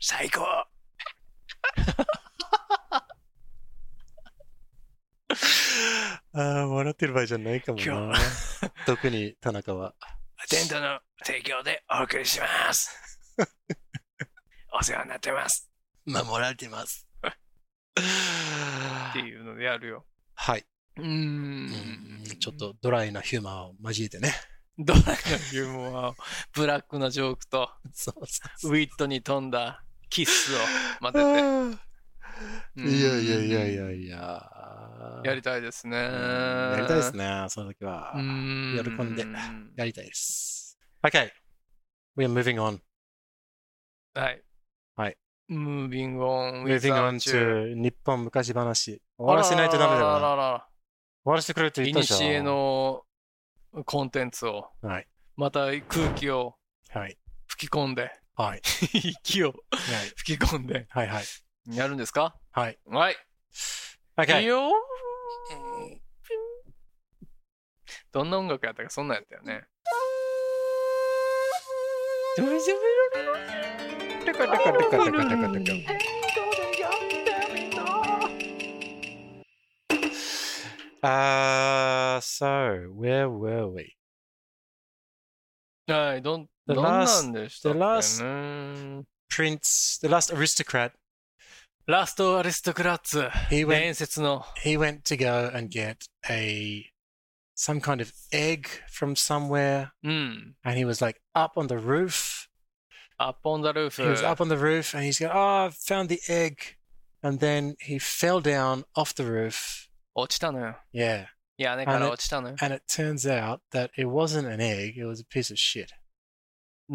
[0.00, 0.42] 最高。
[6.32, 8.18] ああ、笑ってる場合じゃないかも今な。
[8.86, 9.94] 特に田中は。
[10.36, 13.18] アテントの提供でお送りします。
[14.78, 15.70] お世話になってます。
[16.04, 17.08] 守られてます。
[17.24, 20.04] っていうのでやるよ。
[20.34, 20.66] はい。
[20.98, 22.24] うんん。
[22.38, 24.34] ちょっとドライなヒューマーを交えてね。
[24.78, 25.12] ドライな
[25.52, 26.14] ユーモアを、
[26.52, 30.58] ブラックなジョークと、 そうそうウィットに富んだキスを
[31.00, 31.86] 混ぜて。
[32.76, 35.22] いやいやいやいやいや。
[35.24, 35.96] やりたいですね。
[35.96, 38.12] やりたいですね、その時は。
[38.14, 38.96] うーん。
[38.96, 39.24] 喜んで
[39.74, 40.78] やりたいです。
[41.02, 41.30] Okay.
[42.14, 42.80] We are moving on.
[44.12, 44.45] はい。
[45.48, 45.56] はい。
[45.56, 46.64] Moving on.
[46.64, 47.74] Moving on without you.
[47.74, 49.02] to 日本昔話。
[49.16, 50.22] 終わらせないとダメだよ終
[51.24, 52.20] わらせてくれってい言ったじゃん。
[52.20, 53.02] にしえの
[53.84, 55.08] コンテンツを、はい。
[55.36, 56.56] また空気を
[56.90, 57.18] はい。
[57.46, 58.60] 吹き込んで、はい。
[58.94, 59.54] 息をはい。
[60.16, 61.08] 吹き込んで、はい。
[61.08, 61.24] はい。
[61.76, 62.36] やるんですか？
[62.52, 62.78] はい。
[62.86, 63.12] はい。
[63.12, 63.18] いい
[64.18, 64.40] Okay.
[64.42, 64.70] よ
[68.12, 69.66] どんな音楽やったかそんなんやったよね。
[81.02, 83.94] Uh, so, where were we?
[85.88, 90.92] はい、どん、The どんな last- んでしたっけ the last- ね Prince, the last aristocrat,
[91.86, 93.20] ラストアリストクラッツ。
[93.50, 96.90] he went 伝説の he went to go and get a
[97.56, 100.56] some kind of egg from somewhere うん。
[100.64, 102.35] and he was like up on the roof
[103.18, 103.96] up on the roof.
[103.96, 106.76] He was up on the roof and he's going, Oh, I found the egg.
[107.22, 109.88] And then he fell down off the roof.
[110.92, 111.26] Yeah.
[111.58, 115.58] Yeah, and it turns out that it wasn't an egg, it was a piece of
[115.58, 115.90] shit.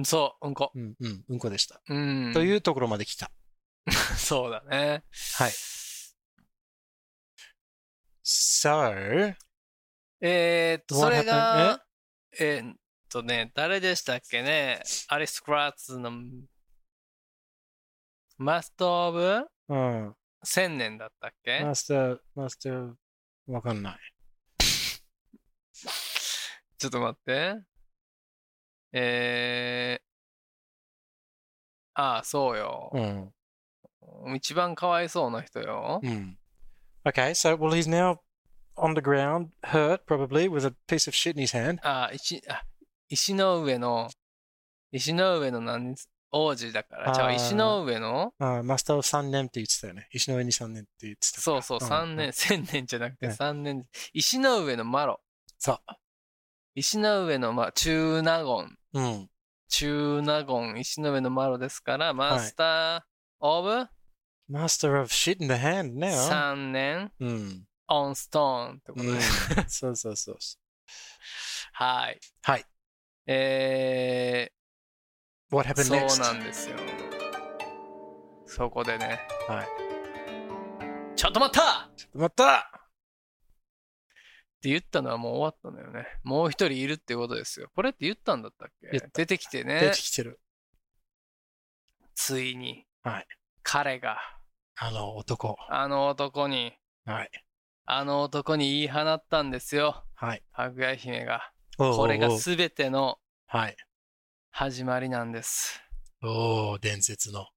[0.05, 0.71] そう、うんこ。
[0.73, 1.81] うん、うん、うんこでした。
[1.89, 2.31] うん。
[2.34, 3.29] というところまで来た。
[4.15, 5.03] そうだね。
[5.38, 5.51] はい。
[8.23, 9.36] So,
[10.21, 11.84] えー、っと、それが、
[12.39, 12.73] えー、
[13.12, 16.12] とね、誰でしたっけね、アリス・クラッツの
[18.38, 19.45] マスター・オブ？
[19.67, 22.93] うん千年だったっけ、マスターマスター
[23.47, 24.00] わかんない
[26.78, 27.62] ちょっと待って。
[28.93, 30.04] えー、
[32.02, 33.00] ああ、そうよう。
[34.32, 36.00] ん一番かわいそうな人よ。
[36.04, 36.38] Hmm.
[37.04, 38.19] Okay, so well, he's now
[38.76, 41.80] on the ground, hurt probably, with a piece of shit in his hand.
[41.84, 42.63] ああ、石、あ、
[43.12, 44.10] 石の上の、
[44.93, 45.95] 石の上の何、
[46.32, 47.13] 王子だから。
[47.13, 48.34] じゃあ、石の上の？
[48.39, 50.08] あマスター3年って言ってたよね。
[50.13, 51.41] 石の上に3年って言ってた。
[51.41, 53.86] そうそう、うん三年、千年じゃなくてね三年。
[54.13, 55.19] 石の上のマロ。
[55.60, 55.78] そ
[56.74, 58.78] 石の上の、まあ、中納言。
[58.93, 59.02] う。
[59.02, 59.30] うん。
[59.67, 63.02] 中納言、石の上のマロですから、マスター・
[63.41, 63.88] オブ
[64.50, 66.12] ？Master of shit in the hand now.
[66.30, 67.65] 三年、うん。
[67.89, 69.21] オンストーンってことうんで。
[69.67, 70.38] そうそうそう。
[71.74, 72.19] はい。
[72.41, 72.65] はい。
[73.34, 74.52] え
[75.50, 76.20] What ー、happened そう next?
[76.22, 76.78] なんですよ。
[78.46, 79.20] そこでね。
[79.48, 79.67] はい。
[81.15, 82.62] ちょっと待ったまたっ
[84.62, 86.08] て言ったのはもう終わったのよね。
[86.24, 87.70] もう一人いるってことですよ。
[87.76, 89.00] これって言ったんだったっけ？
[89.13, 89.98] 出てきて出ねて。
[89.98, 90.39] きてる。
[92.15, 92.86] ついに。
[93.04, 93.28] はい
[93.63, 94.17] 彼が、
[94.76, 95.56] あの男。
[95.70, 96.74] あの男に、
[97.06, 97.32] はい。
[97.86, 100.04] あの男に言い放ったんですよ。
[100.15, 100.44] はい。
[100.52, 101.52] かぐや姫が。
[101.78, 103.20] おーこれが全ての
[103.53, 103.75] はい。
[104.51, 105.81] 始まりなんです。
[106.23, 107.47] おお伝説の。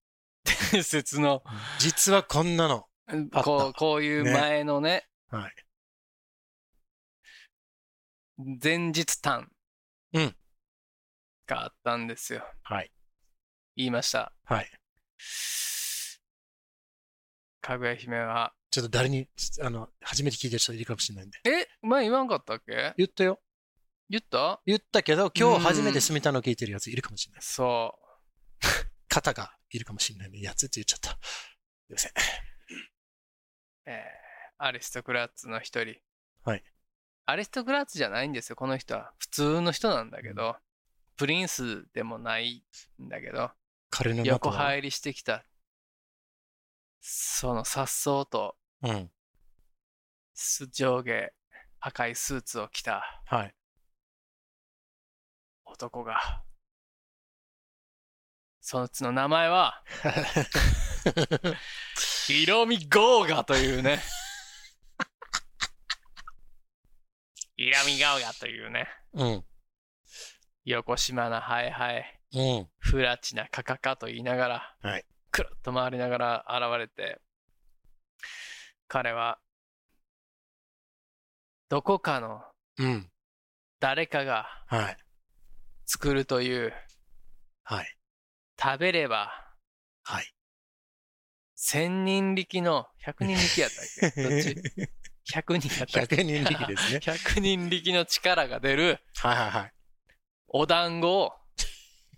[0.73, 1.45] 伝説の、
[1.79, 2.87] 実はこんなの。
[3.33, 5.55] こう、こういう前のね、はい。
[8.61, 9.53] 前日談
[10.15, 10.37] うん
[11.47, 12.45] があったんですよ。
[12.65, 12.91] はい。
[13.77, 14.33] 言いました。
[14.47, 14.71] はい。
[17.61, 19.29] かぐや姫は、ちょっと誰に、
[19.63, 21.39] あの、初めて聞いてる人いるかもしれないんで。
[21.45, 22.95] え前言わんかったっけ？
[22.97, 23.41] 言ったよ。
[24.11, 24.61] 言った？
[24.67, 27.43] 言ったけど、今うん日初めて住みたの聞いてるやついるかもしれない。
[27.43, 27.99] そ
[29.09, 30.41] 方がいるかもしれないね。
[30.41, 31.11] やつって言っちゃった。
[31.11, 31.17] す
[31.91, 32.11] いません。
[32.11, 32.15] う。
[33.87, 33.95] えー
[34.57, 35.97] アリストクラッツの一人。
[36.45, 36.63] はい。
[37.27, 39.13] アリストクラッツじゃないんですよ、この人は。
[39.19, 40.57] 普通の人なんだけど、
[41.17, 42.65] プリンスでもない
[43.03, 43.51] んだけど、
[43.91, 44.25] 彼の。
[44.25, 45.45] 横入りしてきた。
[47.01, 49.11] その颯爽とうん。
[50.35, 51.31] す上下
[51.81, 53.55] 赤いスーツを着たはい。
[55.75, 56.45] 男が、
[58.61, 59.83] そいつの名前は、
[62.27, 63.99] ヒロミゴーガというね。
[67.57, 68.89] ヒロミゴーガというね。
[69.15, 69.45] うん。
[70.65, 72.71] 横島なハイハイ、うん。
[72.79, 77.21] フラチなカカカと言いながら、はいくるっと回りながら現れて、
[78.87, 79.41] 彼は、
[81.69, 82.45] どこかの
[82.79, 83.11] うん。
[83.81, 85.04] 誰かがはい。
[85.87, 86.73] 作るという、
[87.63, 87.97] はい。
[88.61, 89.33] 食べれば
[90.03, 90.35] はい。
[91.55, 94.23] 千人力の、百人力やったっけ？
[94.23, 94.57] どっち？
[95.33, 97.01] 百人やったっけ？100人力ですね。
[97.05, 99.73] 百人力の力が出るはいはいはい。
[100.49, 101.33] お団子を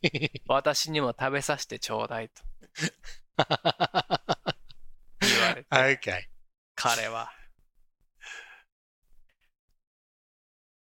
[0.46, 2.42] 私にも食べさせてちょうだいと
[5.20, 6.22] 言われて、okay.
[6.74, 7.32] 彼は、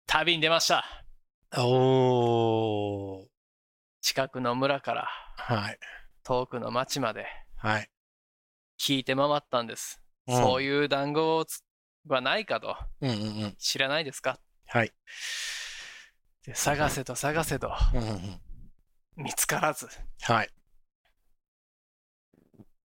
[0.06, 1.01] 旅に出ました。
[1.54, 3.26] おー。
[4.00, 5.78] 近くの村からはい。
[6.24, 7.90] 遠くの町まではい。
[8.80, 10.00] 聞いて回ったんです。
[10.26, 11.62] うんそういう団子をつ
[12.08, 13.54] はないかとうんうんうん。
[13.58, 14.38] 知らないですか？
[14.66, 14.92] はい。
[16.46, 18.40] で探せと探せとうんうんうん。
[19.16, 19.88] 見つからず、
[20.22, 20.48] はい。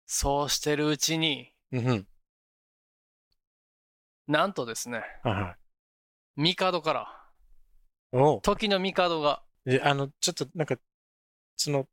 [0.06, 2.06] そうしてるうちに、うんうん。
[4.26, 5.56] なんとですね、はいは
[6.36, 6.54] い。
[6.56, 7.25] 帝から、
[8.42, 10.76] 時の帝が、であの、ちょっとなんか、
[11.56, 11.88] その、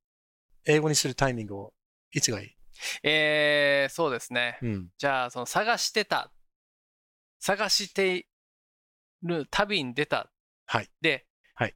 [0.66, 1.74] 英語にするタイミングを、
[2.12, 2.56] いつがいい？
[3.04, 4.60] えー、そうですね。
[4.62, 4.88] うん。
[4.98, 6.32] じゃあ、その探してた、
[7.40, 8.26] 探してい
[9.24, 10.32] る旅に出た。
[10.66, 10.90] はい。
[11.02, 11.76] で、はい。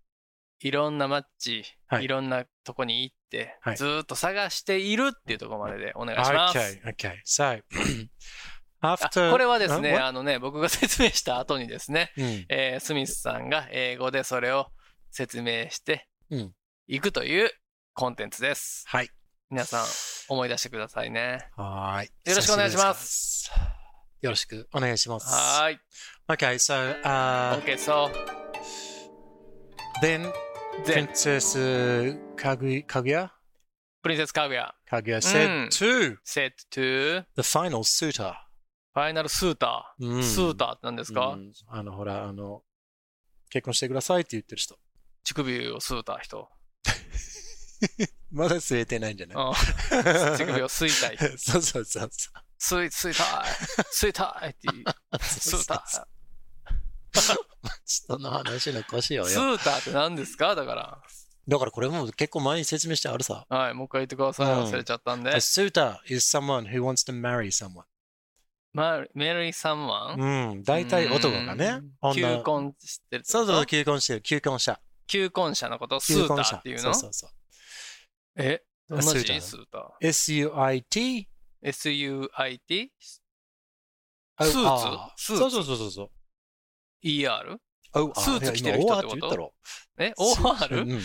[0.59, 6.57] いろんな街、はいい、ろんなとこに行って、はいずーっと探しているっていうところまででお願いします。
[6.57, 7.15] Okay, okay.
[8.81, 9.31] After...
[9.31, 9.97] これはですね?
[9.97, 12.45] あのね、僕が説明した後にですね、うん。
[12.49, 14.67] えースミスさんが英語でそれを
[15.11, 16.53] 説明してうん
[16.87, 17.49] いくという
[17.93, 18.83] コンテンツです。
[18.87, 19.09] はい。
[19.49, 19.85] 皆さん
[20.29, 21.49] 思い出してくださいね。
[21.55, 22.11] はーい。
[22.29, 23.51] よろしくお願いします。
[24.21, 25.27] よろしくお願いします。
[25.61, 25.79] はーい。
[26.29, 28.11] Okay, so, uh, OK, so,
[30.01, 30.31] then
[30.85, 31.55] then, Princess
[32.35, 33.29] Kaguya, Kaguya,
[34.03, 38.33] プリンセスカグヤ Kaguya said うん to said to the final suitor.
[38.97, 40.07] ファイナルスーター。
[40.07, 42.63] うんスーターって何ですか、うんあの、ほら、あの、
[43.51, 44.75] 結婚してくださいって言ってる人。
[45.23, 46.49] 乳首を吸うた人。
[48.31, 49.37] まだ吸えてないんじゃない？
[49.37, 49.53] うん
[50.35, 51.37] 乳首を吸いたい。
[51.37, 52.09] そうそうそう
[52.57, 53.25] そ吸い、吸いたい。
[53.93, 54.79] 吸いたいって言う。
[54.81, 55.19] う。
[55.23, 56.05] スーター。
[57.85, 59.41] 人の話の腰よスよ。
[59.41, 60.55] ーターって何ですか？
[60.55, 60.99] だから。
[61.47, 63.45] だからこれも結構前に説明してあるさ。
[63.47, 64.47] はい、もう一回言ってください。
[64.53, 65.33] うん忘れちゃったんで A。
[65.35, 67.83] suitor is someone who wants to marry someone.
[68.73, 70.63] まあ、メリーサンワンうん。
[70.63, 71.81] 大体男がね。
[72.13, 74.21] 求女婚してるそうそう、求婚してる。
[74.21, 74.79] 求婚者。
[75.07, 75.97] 求婚者のこと？
[75.97, 76.81] をスーターっていうの？
[76.81, 77.31] そうそうそう。
[78.35, 78.61] え？
[78.89, 79.41] どんな字スーター？
[79.41, 79.81] スーター。
[80.01, 81.29] S-U-I-T?
[81.63, 82.91] S-U-I-T?
[84.35, 84.67] あスーツ？
[84.67, 85.39] あスーツ？
[85.39, 86.09] そうそうそうそうそう。
[87.01, 87.57] E-R?
[87.93, 89.53] スーツ着てる人ってこと？
[89.97, 90.81] え ?O-R?
[90.81, 91.01] うん。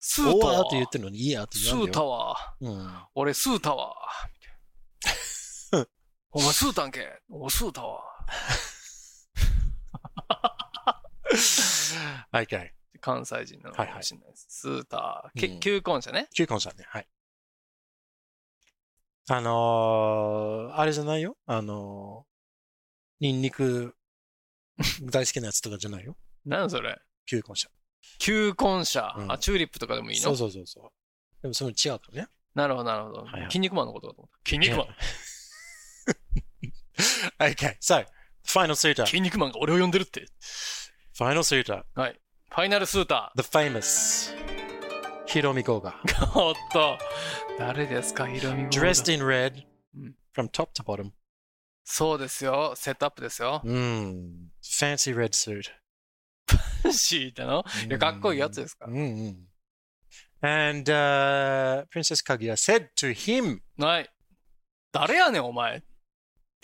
[0.00, 2.72] スーターって言ってるのにいいやってスーター言わんでよ。
[2.72, 2.98] は、うん。
[3.14, 3.94] 俺スーターは、
[6.36, 8.02] お前スータンけおスーター は。
[12.32, 12.70] Okay.
[13.00, 14.46] 関西人なのかもしれないです。
[14.48, 16.26] スーター、け婚者ね。
[16.34, 16.84] 求婚者ね。
[16.88, 17.06] はい。
[19.28, 21.36] あのー、あれじゃないよ。
[21.46, 23.94] あのー、ニンニク
[25.12, 26.16] 大好きなやつとかじゃないよ。
[26.44, 27.70] 何それ求婚者。
[28.18, 30.22] 求婚者、うんあ、チューリップとかでもいいの？
[30.22, 31.42] そうそうそうそう。
[31.42, 32.28] でもそれ違うからね。
[32.54, 33.22] なるほど、なるほど。
[33.22, 34.50] はいはい筋肉マンのことかと思った。
[34.50, 34.96] 筋肉マン。
[37.40, 38.04] Okay, so,
[38.44, 39.06] final suitor.
[39.06, 40.26] 筋肉マンが俺を呼んでるって。
[41.18, 41.82] Final suitor.
[41.94, 42.20] はい。
[42.50, 44.32] ファイナルスータ The famous
[45.26, 45.92] Hiromi Goga.
[46.04, 46.38] ー。
[46.40, 46.98] おっと。
[47.58, 49.64] 誰ですか、ヒロミゴー Dressed in red
[49.96, 51.10] うん from top to bottom.
[51.84, 52.74] そうですよ。
[52.76, 53.60] セットアップですよ。
[53.64, 55.64] Mm, fancy red suit.
[56.90, 59.34] 敷いたのいやかっこいいやつですか Mm.
[60.42, 64.10] And uh, Princess Kaguya said to him, はい。
[64.92, 65.82] 誰やねん、お前。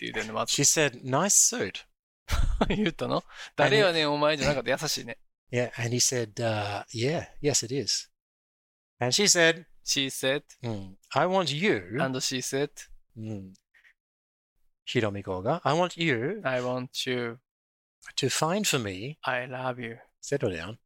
[0.00, 1.84] て言うてんの、まず she said, nice suit.
[2.68, 3.22] 言ったの
[3.54, 4.70] 誰やねん、お前じゃなかった。
[4.70, 5.18] 優しいね。
[5.52, 8.10] Yeah, and he said, uh, yeah, yes, it is.
[8.98, 12.70] And she said, She said, "Mm, I want you, and she said,
[13.16, 13.52] mm,
[14.84, 17.38] Hiromi Goga, I want you I want you,
[18.16, 20.78] to find for me, I love you, settle down,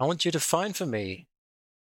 [0.00, 1.26] I want you to find for me,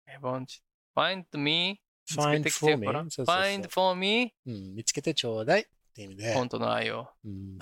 [0.05, 0.61] I want you.
[0.93, 2.99] Find me, 見つけ find てき for て me, ほら。
[3.03, 5.65] そうそうそう Find for me, うん見つけてちょうだい
[5.98, 7.08] って意味で、本当の愛を。
[7.24, 7.58] うん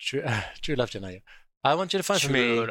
[0.00, 1.22] true, あ true love じゃないよ。
[1.62, 2.64] I want you to find for me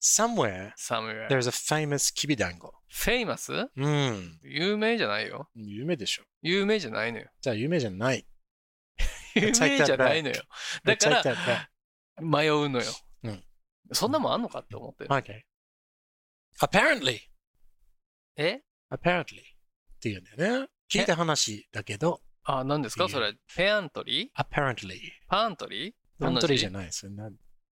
[0.00, 1.28] somewhere somewhere.
[1.28, 2.74] there's a famous きびだんご。
[2.92, 3.68] famous?
[3.76, 4.38] うん。
[4.42, 5.48] 有名じゃないよ。
[5.54, 6.24] 有名でしょ。
[6.42, 7.30] 有名じゃないのよ。
[7.40, 8.26] じゃあ有名じゃない。
[9.36, 10.42] 有名じゃないのよ。
[10.84, 11.70] だから.
[12.20, 12.92] 迷うのよ。
[13.22, 13.44] うん
[13.92, 15.10] そんなもんあんのかって思ってる。
[15.10, 15.42] Okay.
[16.60, 17.20] Apparently.
[18.36, 19.22] え Apparently.
[19.22, 19.24] っ
[20.00, 20.68] ていうんだよね。
[20.90, 23.08] 聞いた話だけど、あ、何ですか？
[23.08, 23.34] それ。
[23.54, 24.98] ペアントリー？Apparently.
[25.28, 25.94] パントリー？
[26.18, 26.72] パントリーじゃい。
[26.72, 26.92] ない。
[26.92, 27.30] それな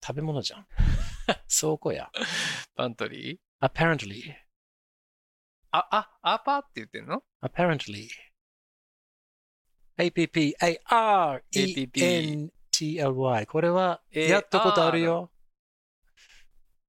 [0.05, 0.67] 食べ物じゃん。
[1.61, 2.11] 倉庫や。
[2.75, 4.35] パントリー？Apparently.
[5.71, 8.09] あ、あ、アパって言ってんの？Apparently.
[12.15, 13.47] A-P-P-A-R-E-N-T-L-Y.
[13.47, 15.31] これは、やったことあるよ。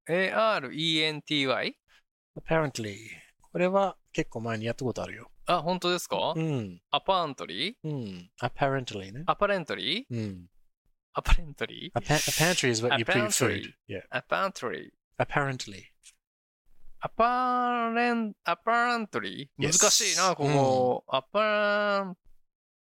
[0.07, 1.77] ?A-R-E-N-T-Y?
[2.39, 2.97] apparently.
[3.51, 5.31] これは結構前にやったことあるよ。
[5.47, 6.33] あ、本当ですか？
[6.35, 6.81] うん。
[6.91, 7.75] アパントリー？
[7.83, 8.31] うん。
[8.39, 9.23] アパレントリーね。
[9.27, 10.15] アパレントリー？
[10.15, 10.47] うん。
[11.13, 11.97] アパレントリー？
[11.97, 13.73] アパントリー is what you put in food.
[14.09, 14.89] アパントリー。
[15.17, 15.83] アパレントリー。
[17.01, 21.03] アパレン、アパレントリー難しいな、ここ。
[21.07, 22.17] アパレン、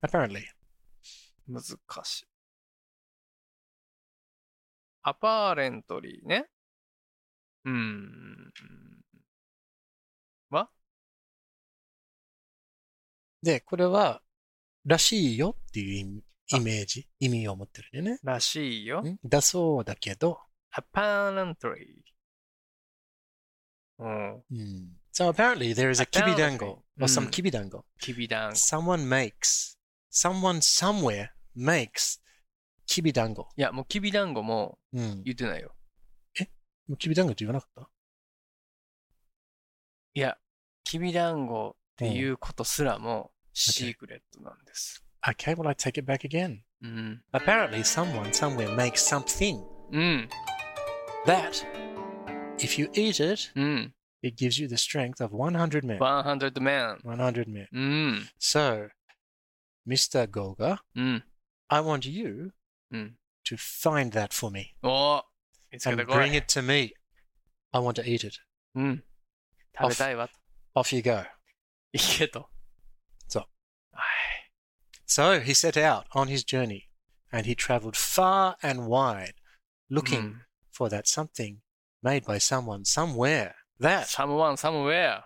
[0.01, 0.47] アパレントリー。
[1.49, 1.62] 難
[2.05, 2.27] しい。
[5.03, 6.47] アパレントリーね。
[7.66, 8.53] うん。
[13.47, 14.21] で、これは、
[14.85, 18.19] らしいよっていう意味イメージ、意味を持ってるね。
[18.25, 19.03] らしいよ。
[19.03, 19.19] ん？
[19.25, 20.41] だそうだけど、
[20.73, 24.05] アパーレントリー。
[24.05, 24.35] うん。
[24.35, 25.01] うん。
[25.13, 26.35] So apparently there is a Apparently.
[26.59, 26.67] kibidango
[27.01, 27.85] or some うん kibidango.
[28.01, 28.51] きびだん。
[28.53, 29.79] Someone makes,
[30.13, 32.21] someone somewhere makes
[32.89, 33.47] kibidango.
[33.57, 35.23] いや、もうきびだんごもうん。
[35.23, 35.73] 言ってないよ。
[36.89, 37.89] もうキビ団子って言わなかった？
[40.15, 40.37] いや、
[40.85, 45.04] きびだんごっていうことすらも シークレットなんです。
[45.28, 46.60] Okay, well, I take it back again.
[46.82, 47.24] うん。
[47.34, 50.30] Apparently, someone somewhere makes something うん。
[51.26, 51.65] that,
[52.58, 53.94] if you eat it, うん。
[54.24, 55.98] it gives you the strength of 100 men.
[56.00, 56.98] 100 man。
[57.04, 57.67] 100 men.
[57.72, 58.30] うん。
[58.39, 58.89] So,
[59.88, 60.28] Mr.
[60.30, 61.24] Goga, うん。
[61.67, 62.52] I want you
[62.91, 63.17] うん。
[63.46, 65.24] to find that for me おー
[65.72, 66.38] 見つけ and てこ bring い。
[66.38, 66.94] it to me.
[67.72, 68.38] I want to eat it.
[68.76, 69.04] うん。
[69.78, 70.34] 食べたいわと。
[70.80, 71.24] Off you go.
[71.94, 72.50] 行 けと。
[75.06, 75.28] そう。
[75.28, 75.39] はい。
[75.39, 76.84] So he set out on his journey
[77.32, 79.34] and he traveled far and wide
[79.89, 80.36] う looking ん
[80.74, 81.58] for that something
[82.02, 85.24] made by someone somewhere that, someone, somewhere.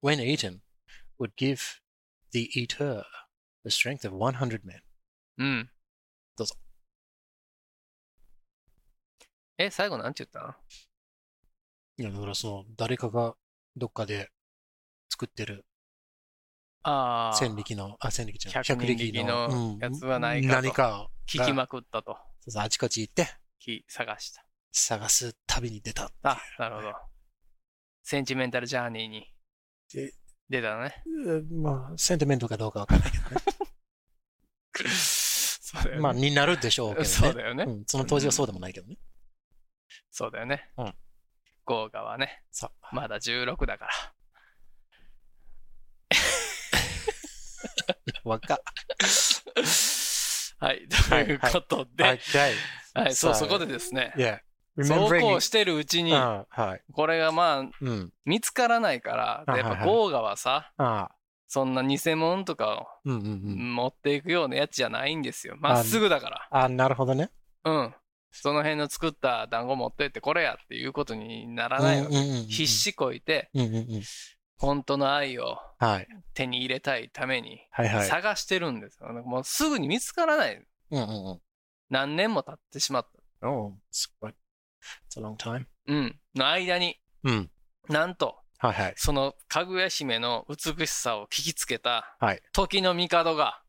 [0.00, 0.60] when eaten,
[1.18, 1.80] would give
[2.32, 3.04] the eater
[3.64, 4.80] the strength of 100 men.
[5.38, 5.70] うん。
[6.36, 6.54] どうぞ。
[9.58, 10.54] え、最後なんて言ったの
[11.98, 13.34] いや、だからその、誰かが
[13.76, 14.30] どっかで
[15.10, 15.66] 作ってる
[16.83, 17.35] ああ。
[17.35, 22.17] 千力の、あ、千力じゃない、百人力のうんやつはないかと何かを聞きまくったと。
[22.41, 23.27] そうそうあちこち行って
[23.59, 24.45] き探した。
[24.71, 26.11] 探す旅に出た。
[26.23, 26.93] あ、なるほど。
[28.03, 29.33] センチメンタルジャーニーに
[29.93, 30.13] で
[30.49, 31.03] 出たのね。
[31.25, 33.41] うんまあ、センティメントかどうかわかんないけどね。
[34.89, 36.01] そうだよね。
[36.01, 37.05] まあ、になるでしょうけどね。
[37.05, 38.97] そうだよねうん、その当時はそうでもないけどね。
[40.11, 40.69] そうだよね。
[40.77, 40.93] うん
[41.65, 42.43] ゴーガはね。
[42.91, 43.91] まだ16だから。
[48.23, 48.59] わか
[50.59, 52.19] はい、ということで、はい、
[52.95, 53.13] Okay.
[53.13, 54.39] そう、そこでですね、Yeah.
[54.81, 56.13] そうこ.うしてるうちに。
[56.93, 58.11] これがまあ、うん。
[58.25, 60.71] 見つからないから、やっぱゴーガはさ。
[61.47, 63.75] そんな偽物とかをん。
[63.75, 65.55] 持っていくようなやつじゃないんですよ。
[65.59, 66.47] まっすぐだから。
[66.49, 67.29] あなるほどね。
[67.63, 67.95] うん。
[68.31, 72.07] その辺の作った団子持ってってこれやっていうことにならないの。
[72.07, 72.65] うんうんうんうん必。
[72.65, 73.51] 死こいて。
[74.63, 76.07] 本当の愛をはい。
[76.33, 78.07] 手に入れたいためにはいはい。
[78.07, 79.11] 探してるんですよ。
[79.11, 80.65] もうすぐに見つからない。
[80.91, 81.41] うんうんうん。
[81.89, 83.07] 何年も経ってしまっ
[83.41, 83.47] た。
[83.47, 84.33] Oh, it's quite,
[85.09, 85.65] it's a long time.
[85.87, 86.19] うん。
[86.33, 87.51] の間に、うん。
[87.89, 88.93] なんと、はいはい。
[88.95, 92.41] そのかぐや姫の美しさを聞きつけたはい。
[92.53, 93.61] 時の帝が、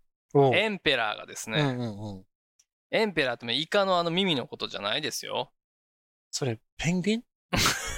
[0.54, 2.24] エンペラーがですね、うんうんうん。
[2.92, 5.52] エンペラーってイカのあの耳のことじゃないですよ。
[6.30, 7.24] それ、ペンギン？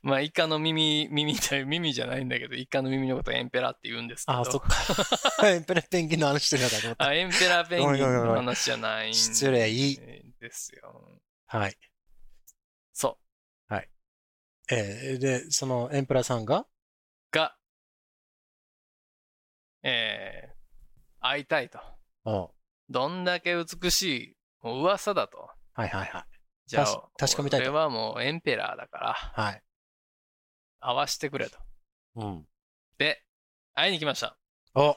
[0.02, 4.38] まあ、イカの耳、耳という耳じゃないんだけど、イカの耳のことをエンペラーって言うんですけど。
[4.38, 4.68] あ、そっか。
[5.42, 7.04] ペンペンギンの話してるのかと思った。
[7.06, 9.70] あエンペラーペンギンの話じゃないん失礼
[10.40, 11.20] ですよ。
[11.46, 11.76] はい。
[12.92, 13.18] そ
[14.70, 16.60] えーで、そのエンプラさんが？
[16.60, 16.66] う。
[17.30, 17.56] が、
[19.82, 21.80] えー、会いたいと。
[22.24, 22.50] おう
[22.90, 25.48] どんだけ美しい、もう噂だと。
[25.72, 26.24] はいはいはい。
[26.66, 29.62] じゃあ、確確かめたいと俺はもうエンペラーだから、はい。
[30.80, 31.58] 会わしてくれと。
[32.16, 32.46] うん。
[32.98, 33.22] で、
[33.74, 34.36] 会いに来ました。
[34.74, 34.96] お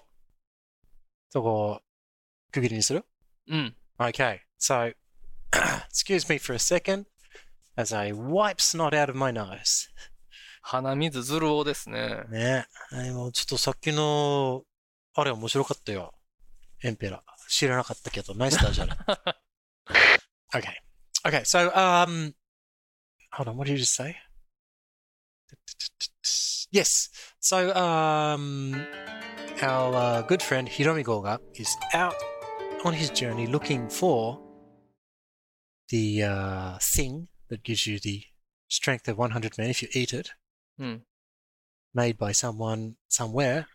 [1.30, 1.82] そこ、
[2.52, 3.06] 区切りにする
[3.48, 3.76] うん。
[3.98, 4.94] Okay, so
[5.90, 7.06] excuse me for a second.
[7.78, 9.90] as I wipe snot out of my nose.
[10.64, 12.24] 鼻水ずるおですね。
[12.30, 12.66] ね。
[12.92, 14.64] でもちょっとさっきの、
[15.16, 16.14] あれ面白かったよ。
[16.84, 17.24] エンペラ。
[17.50, 18.98] 知らなかったけど、ナイスダーじゃない。
[20.54, 20.74] okay.
[21.24, 22.34] Okay, so, um,
[23.32, 24.16] hold on, what did you just say?
[26.72, 27.10] Yes.
[27.40, 28.86] So, um,
[29.62, 32.16] our uh, good friend Hiromi Goga is out
[32.84, 34.40] on his journey looking for
[35.90, 38.24] the uh, thing that gives you the
[38.70, 40.32] strength of 100 men if you eat it
[40.78, 40.98] Hmm.
[41.94, 43.68] made by someone somewhere,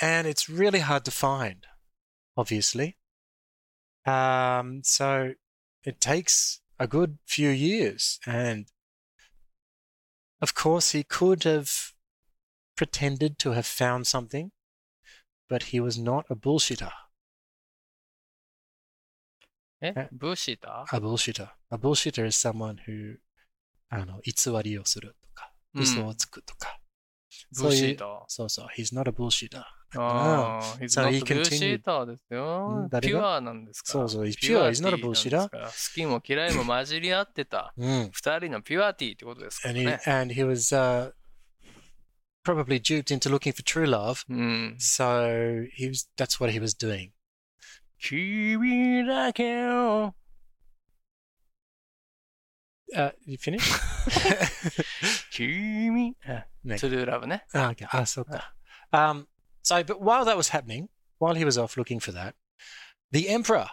[0.00, 1.66] and it's really hard to find,
[2.36, 2.96] obviously.
[4.04, 5.34] Um, so
[5.84, 8.66] it takes a good few years, and
[10.40, 11.92] of course, he could have
[12.76, 14.52] pretended to have found something,
[15.48, 16.92] but he was not a bullshitter.
[19.82, 20.86] Eh, ?bullshitter?
[20.92, 21.50] A bullshitter.
[21.70, 23.14] A bullshitter is someone who
[25.74, 25.80] hmm.
[28.28, 29.64] So so he's not a bullshitter.
[29.96, 32.88] Oh, ああ、he's so not he bullshitter ですよ。
[32.90, 35.48] 誰ピュアなんですかそうそう、ピュア is not a bullshitter.
[35.48, 37.72] 好きも嫌いも混じり合ってた。
[37.76, 39.98] 二人のピュアティってことですかね。
[40.04, 41.12] And he, and he was、uh,
[42.44, 44.24] probably duped into looking for true love.
[44.78, 47.12] So he was, that's what he was doing.
[47.98, 50.14] 君だけを
[52.94, 53.60] Uh, you finish?
[55.30, 56.44] 君 ah,
[56.78, 57.44] トゥルーラブね。
[57.52, 57.86] Ah, okay.
[57.90, 58.24] Ah, so.
[58.30, 59.10] Ah.
[59.10, 59.26] Um,
[59.62, 60.88] so, but while that was happening,
[61.18, 62.34] while he was off looking for that,
[63.10, 63.68] the emperor.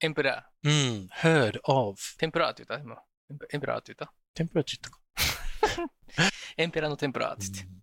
[0.00, 0.42] Emperor.
[0.64, 2.16] Mm, heard of.
[2.18, 2.96] 天ぷらって言った今。
[3.52, 5.92] エンペラーって言った天ぷらって言ったか。
[6.56, 7.76] エンペラの天ぷらって言って。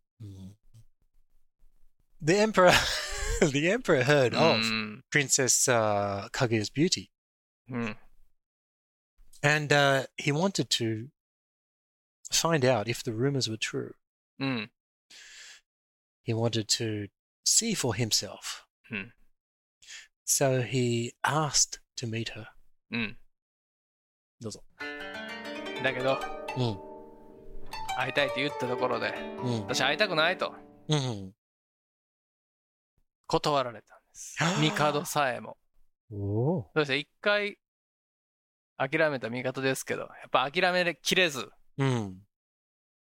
[2.22, 3.50] The emperor, hmm, hmm.
[3.52, 4.66] the emperor heard of
[5.12, 7.12] Princess uh, Kaguya's beauty.
[9.44, 11.10] And uh, he wanted to
[12.32, 13.94] find out if the rumors were true.
[14.42, 14.70] Mm.
[16.26, 17.08] He wanted to
[17.44, 18.66] see for himself.
[18.90, 19.10] Hmm.
[20.24, 22.48] So he asked to meet her.
[22.92, 23.18] うん。
[24.42, 24.64] どうぞ。
[25.84, 26.20] だけど、
[26.58, 26.78] うん。
[27.98, 29.14] 会いたいって言ったところで、
[29.44, 29.62] うん。
[29.64, 30.54] 私会いたくないと
[30.88, 31.34] うん。
[33.28, 34.38] 断られたんです。
[34.38, 35.58] 帝さえも。
[36.12, 37.58] おーそして一回
[38.78, 42.18] 諦めた帝ですけど、やっぱ諦めきれず、うん。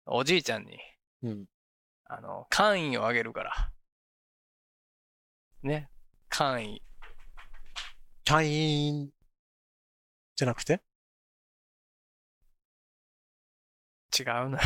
[0.06, 0.80] おじいちゃんに、
[1.24, 1.46] うん。
[2.08, 3.72] あの、官位をあげるから。
[5.64, 5.90] ね。
[6.30, 6.84] 官位。
[8.24, 9.10] 会員
[10.36, 10.82] じゃなくて？
[14.18, 14.58] 違うのよ。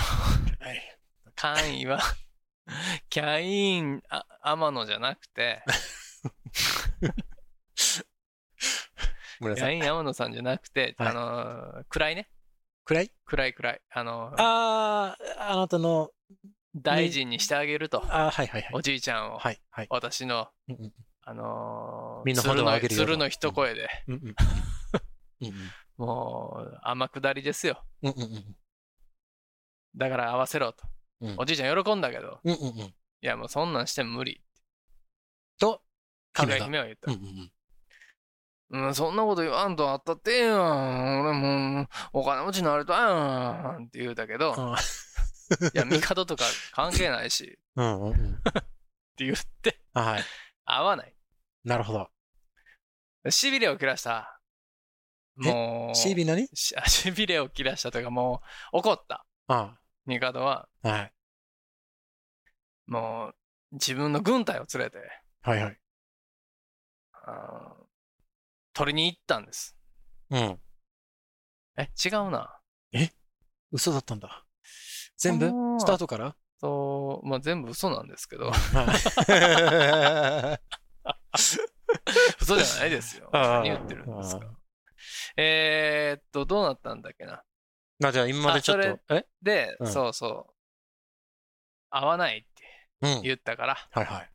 [0.59, 0.99] はい。
[1.35, 1.99] 官位は、
[3.09, 5.63] キャイン、あ、天野じゃなくて、
[9.39, 9.45] キ。
[9.45, 12.29] ャイン天野さんじゃなくて、はいあのー、暗いね。
[12.83, 13.11] 暗い？
[13.25, 13.81] 暗い暗い。
[13.89, 16.11] あのー、ああ、あなたの、
[16.75, 18.03] 大臣にしてあげると。
[18.07, 18.69] あーはいはいはい。
[18.73, 19.37] おじいちゃんを。
[19.39, 19.87] はいはい。
[19.89, 24.35] 私の、うんうんあのー、身の程鶴のを上げるよと鶴の一声で、うんうん。
[25.41, 25.53] うん
[25.97, 27.83] もう、天下りですよ。
[28.01, 28.55] うんうんうん
[29.95, 30.87] だから合わせろと。
[31.21, 32.77] うんおじいちゃん喜んだけど、うんうんうん。
[32.77, 34.41] いやもうそんなんしても無理。
[35.59, 35.81] と、
[36.31, 37.17] かぐや姫は言ったうん。
[37.17, 37.51] うんうん。
[38.87, 41.21] うん、そんなこと言わんとあったってええやん。
[41.21, 43.85] 俺もう、お金持ちになりたいやん。
[43.85, 44.77] って言うたけど、あ
[45.73, 46.43] いや、帝とか
[46.73, 48.41] 関係ないし、っうんうんうん。
[49.15, 50.23] て言って、はい。
[50.65, 51.15] 合わない。
[51.63, 52.09] なるほど。
[53.31, 54.39] しびれを切らした。
[55.35, 58.41] もう、CB 何し あしびれを切らしたというか、も
[58.73, 59.25] う、怒った。
[59.47, 60.89] あ帝は、あ。
[60.89, 61.13] はい。
[62.87, 63.35] もう、
[63.71, 64.97] 自分の軍隊を連れて、
[65.41, 65.79] はいはい。
[68.73, 69.77] 取りに行ったんです。
[70.29, 70.59] うん。
[71.77, 72.59] え、違うな。
[73.71, 74.45] 嘘だったんだ。
[75.19, 75.51] 全部？
[75.79, 76.35] スタートから？
[76.59, 78.55] そう、まあ、全部嘘なんですけど、はい。
[82.41, 83.29] 嘘じゃないですよ。
[83.31, 84.45] 何言ってるんですか。
[85.37, 87.43] えー、っと、どうなったんだっけな。
[87.99, 89.25] まあじゃあ今までちょっあと、え？
[89.41, 90.53] で、うんそうそう。
[91.89, 92.47] 合わないって
[93.01, 93.21] うん。
[93.21, 94.29] 言ったから、はいはい。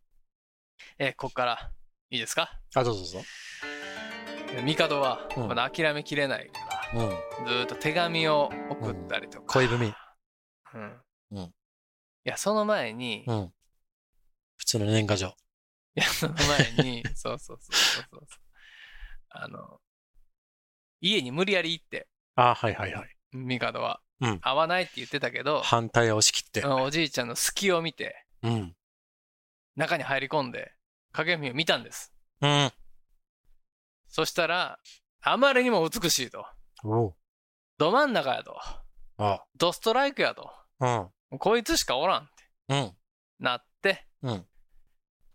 [0.98, 1.70] えーこっから、
[2.10, 2.58] いいですか？
[2.74, 3.28] あ、どうぞどうぞ。
[4.64, 6.60] 帝はうんまだ諦めきれないか
[6.94, 7.10] ら、うん。
[7.46, 9.52] ずーっと手紙を送ったりとか。
[9.52, 9.94] 恋文。
[10.74, 11.02] うん。
[11.32, 11.54] うん
[12.26, 13.52] いや、その前に、いうん。
[14.56, 15.34] 普通の年賀状。
[15.94, 18.40] や、その前に、 そうそうそうそうそう。
[19.28, 19.80] あの、
[21.00, 23.16] 家に無理やり行って、あ、はいはいはい。
[23.32, 24.00] 帝は。
[24.20, 26.68] うん合わないって言ってたけど、反対を押し切ってう。
[26.68, 28.76] んおじいちゃんの隙を見て、うん。
[29.76, 30.72] 中に入り込んで、
[31.12, 32.14] 影見を見たんです。
[32.40, 32.72] うん。
[34.08, 34.78] そしたら、
[35.20, 36.46] あまりにも美しいと。
[36.84, 37.16] おう。
[37.76, 38.56] ど真ん中やと。
[39.18, 40.50] あドストライクやと。
[40.80, 41.08] うん。
[41.38, 42.32] こいつしかおらんって
[42.68, 42.92] うん。
[43.38, 44.46] なって、うん。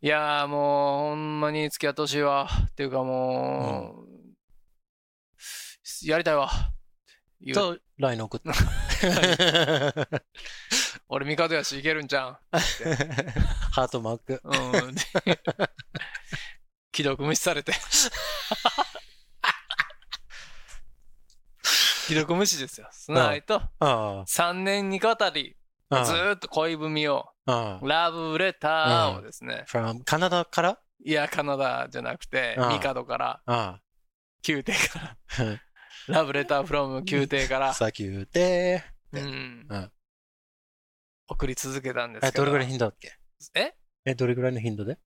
[0.02, 2.48] いやーもう、ほんまに付き合ってほしいわ。
[2.68, 4.08] っていうかもう、
[6.08, 6.50] やりたいわ。
[7.42, 8.54] 言うと、LINE 送った。
[11.10, 12.38] 俺、帝やし、いけるんじゃん。
[13.72, 14.42] ハートマーク。
[14.44, 14.96] うん。
[14.96, 15.02] で
[16.96, 17.74] 既読無視されて。
[22.10, 22.88] 既読無視ですよ。
[22.91, 24.26] その間と、ああ。
[24.26, 25.55] 3年にわたり、
[25.91, 27.26] ずーっと恋文を。
[27.45, 30.80] ラブレターをですね、from カナダから？
[31.05, 33.80] いや、カナダじゃなくて、ミカドから、あ
[34.47, 35.18] 宮廷から、
[35.53, 35.62] あ。
[36.07, 38.28] ラブレターフロム宮廷から、 さっき言
[39.12, 39.68] うん。
[39.70, 39.91] うん。
[41.28, 42.45] 送り続けたんですえ、けど。
[42.45, 43.14] どれぐらいの頻度だっけ？
[43.53, 43.76] え？
[44.05, 44.97] え、どれぐらいの頻度で？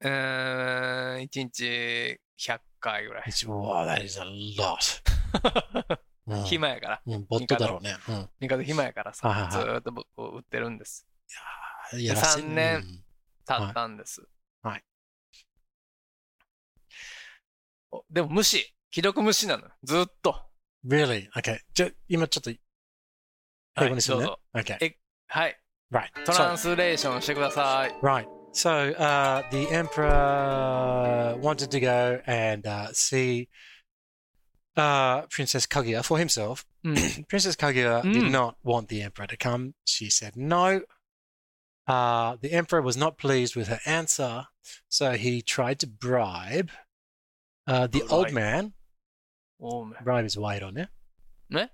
[0.00, 3.24] うーん、1日100回ぐらい。
[3.24, 6.02] Wow, that is a lot.
[6.26, 7.02] うん暇やから。
[7.04, 7.96] うん、ボットだろうね。
[8.40, 8.64] うん。
[8.64, 10.06] 暇やからさずーっと僕
[10.36, 11.06] 売ってるんです。
[11.94, 13.04] やらせ三年うん
[13.44, 14.22] 経ったんです。
[14.62, 14.84] はい。
[17.90, 18.72] おでも無視。
[18.94, 19.64] 既読無視なの。
[19.82, 20.36] ずーっと。
[20.86, 21.28] Really?
[21.32, 21.58] Okay.
[21.74, 24.24] じゃ、今ちょっと、英語にするね。
[24.24, 24.76] どう Okay.
[24.80, 25.58] えはい。
[25.90, 26.24] Right.
[26.24, 27.94] トラン So, スレーションしてください。
[28.02, 28.26] right.
[28.52, 33.48] So, uh, the emperor wanted to go and uh, see
[34.76, 36.64] uh, Princess Kaguya for himself.
[36.84, 37.26] Mm.
[37.28, 38.12] Princess Kaguya mm.
[38.12, 38.30] did hmm.
[38.30, 39.74] not want the emperor to come.
[39.84, 40.82] She said no.
[41.86, 44.46] Uh, the emperor was not pleased with her answer,
[44.88, 46.70] so he tried to bribe
[47.66, 48.72] uh, the old man.
[49.60, 49.98] old man.
[50.02, 50.86] Bribe is wairo, ne?
[51.50, 51.68] Ne?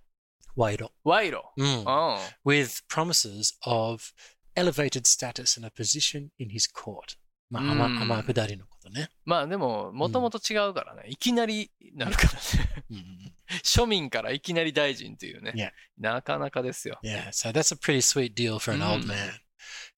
[0.57, 0.89] Wairo.
[1.07, 1.43] Wairo.
[1.59, 1.85] Mm.
[1.87, 2.27] Oh.
[2.43, 4.13] With promises of
[4.57, 7.17] elevated status and a position in his court.
[7.51, 9.09] まあ、うん天天下りのことね。
[9.25, 11.05] まあでも、もともと違うからね。
[11.09, 12.85] いきなりなるからね。
[12.91, 13.33] うん
[13.65, 15.53] 庶民からいきなり大臣っていうね。
[15.57, 15.71] Yeah.
[15.99, 16.99] なかなかですよ。
[17.03, 19.09] Yeah, so that's a pretty sweet deal for an old Mm.
[19.09, 19.31] man.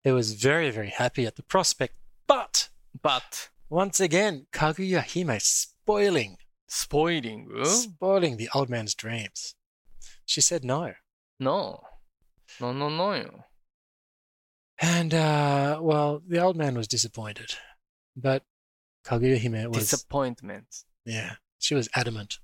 [0.03, 1.93] He was very, very happy at the prospect,
[2.27, 2.69] but
[3.01, 6.35] But, once again, Kaguya Hime spoiling,
[6.67, 9.55] スポイリング spoiling the old man's dreams.
[10.27, 10.93] She said no.
[11.39, 11.81] ?No.
[12.59, 13.45] No, no, no よ。
[14.81, 17.55] And, uh, well, the old man was disappointed,
[18.15, 18.43] but
[19.05, 19.89] Kaguya Hime was.
[19.89, 20.83] Disappointment.
[21.05, 21.35] Yeah.
[21.59, 22.39] She was adamant.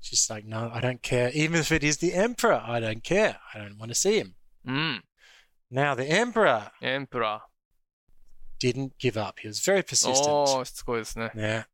[0.00, 1.30] She's like, no, I don't care.
[1.34, 3.38] Even if it is the emperor, I don't care.
[3.54, 4.34] I don't want to see him.
[4.66, 5.00] Mm.
[5.70, 6.70] Now, the emperor.
[6.80, 7.40] Emperor.
[8.58, 9.40] Didn't give up.
[9.40, 10.26] He was very persistent.
[10.28, 11.64] Oh, it's isn't Yeah.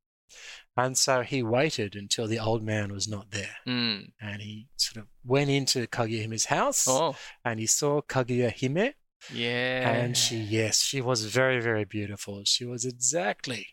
[0.77, 3.57] And so he waited until the old man was not there.
[3.67, 4.13] Mm.
[4.21, 7.15] And he sort of went into Kaguya Hime's house oh.
[7.45, 8.95] and he saw Kaguya Hime
[9.33, 9.89] yeah.
[9.91, 12.43] And she, yes, she was very, very beautiful.
[12.45, 13.69] She was exactly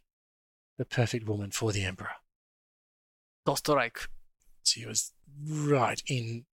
[0.78, 2.16] the perfect woman for the Emperor.
[3.46, 4.08] Just.
[4.64, 5.12] She was
[5.46, 6.46] right in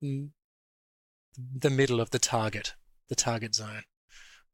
[0.00, 2.74] the middle of the target,
[3.08, 3.84] the target zone,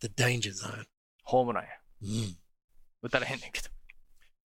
[0.01, 0.87] the danger zone.
[1.29, 1.67] Hormonai.
[2.03, 2.37] Mm.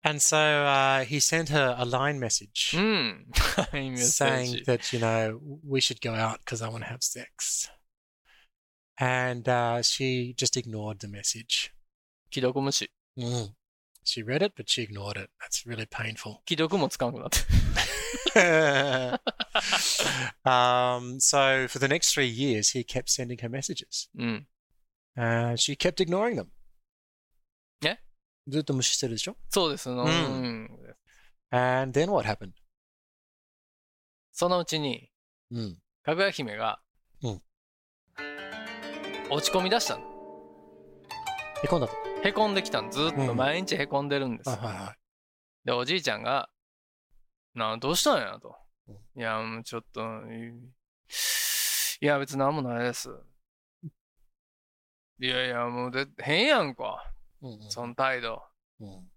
[0.04, 3.98] And so uh, he sent her a line message mm.
[3.98, 7.68] saying that, you know, we should go out because I want to have sex
[8.97, 11.71] and uh, she just ignored the message.
[12.29, 12.91] 既読無視。
[13.17, 13.53] Mm.
[14.03, 15.29] She read it, but she ignored it.
[15.39, 16.41] That's really painful.
[16.47, 17.39] 既 読もつかんくなって。
[20.45, 24.09] um, so for the next three years, he kept sending her messages.
[24.17, 24.47] うん。
[25.15, 26.47] Uh, she kept ignoring them.
[27.85, 27.99] え
[28.47, 29.89] ずっと無視してるでしょそうです。
[29.89, 29.97] うん。
[29.97, 30.69] ん
[31.51, 32.53] And then what happened?
[34.31, 35.11] そのうちに、
[35.51, 35.77] うん。
[36.03, 36.79] かぐや姫が、
[37.21, 37.41] うん
[39.30, 40.02] 落ち込み出したの。
[41.62, 41.94] へこんだと。
[42.24, 42.90] へこんできたの。
[42.90, 44.50] ずっとうん毎日へこんでるんです。
[44.50, 44.98] はいはいはい。
[45.66, 46.48] で、おじいちゃんが、
[47.54, 48.56] なあ、どうしたんやと
[48.88, 49.20] うん。
[49.20, 50.48] いや、もうちょっと、い
[52.00, 53.10] いや、別になんもないです。
[55.20, 57.12] いやいや、もうで、変やんか。
[57.42, 58.42] うんうんその態度。
[58.80, 59.08] うん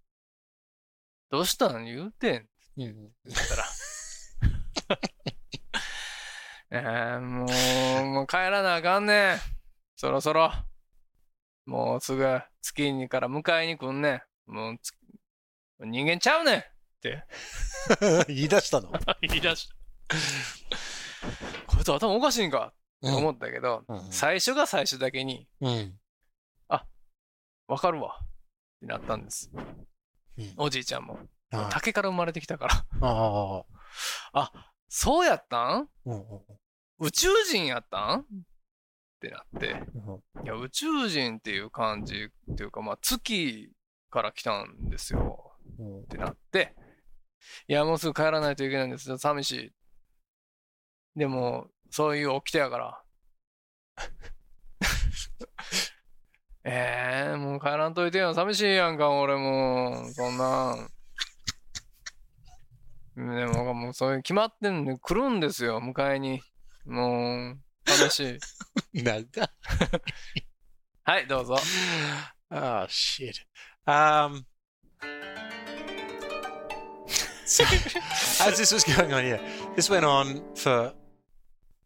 [1.30, 1.86] どうしたん？
[1.86, 2.42] 言うてん。
[2.42, 2.94] ってうんうん
[3.24, 3.64] 言ったら。
[7.14, 9.38] えー、もう、もう帰らなあかんねん。
[10.02, 10.50] そろそろ。
[11.64, 14.52] もうすぐ月にから迎えに来んねん。
[14.52, 14.90] もうつ
[15.78, 16.62] 人間ちゃうねんっ
[17.00, 17.24] て
[18.26, 18.90] 言い出したの？
[19.22, 19.74] 言い出した。
[21.68, 22.72] こいつ頭おかしいんか？
[23.06, 25.96] って思ったけど、うんうん最初が最初だけに、うん。
[27.68, 28.26] わかるわっ
[28.80, 29.52] てなったんです。
[29.54, 29.86] うん
[30.56, 31.16] おじいちゃんも。
[31.52, 32.84] あ竹から生まれてきたから。
[33.02, 33.64] あ。
[34.32, 36.24] あ、そうやったんうん
[36.98, 38.26] 宇宙人やったん？
[39.22, 39.86] ってなって。
[39.94, 40.12] う
[40.42, 43.70] んいや、宇宙人っていう感じっていうか、まあ、月
[44.10, 46.74] から来たんですようんってなって、
[47.68, 49.16] いや、もうすぐ帰らないといけないんです。
[49.18, 49.72] 寂しい。
[51.18, 53.02] でも、そういう起きてやから。
[56.64, 58.34] ええもう帰らんといてよ。
[58.34, 60.12] 寂しいやんか、俺もう。
[60.12, 60.88] そんなん。
[63.16, 66.40] でも、もうそういう決まってんで、来るんですよ、迎えに。
[66.86, 68.39] もう、寂し
[68.93, 69.03] い。
[69.03, 69.49] なんだ
[71.03, 71.57] はい、どうぞ。
[72.51, 73.35] Oh shit.
[73.85, 74.45] Um.
[77.45, 77.63] So,
[78.45, 79.39] as this was going on, yeah,
[79.75, 80.93] this went on for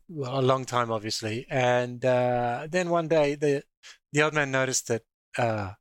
[0.10, 3.64] well, a long time, obviously, and uh, then one day the
[4.12, 5.04] the old man noticed that
[5.38, 5.74] uh,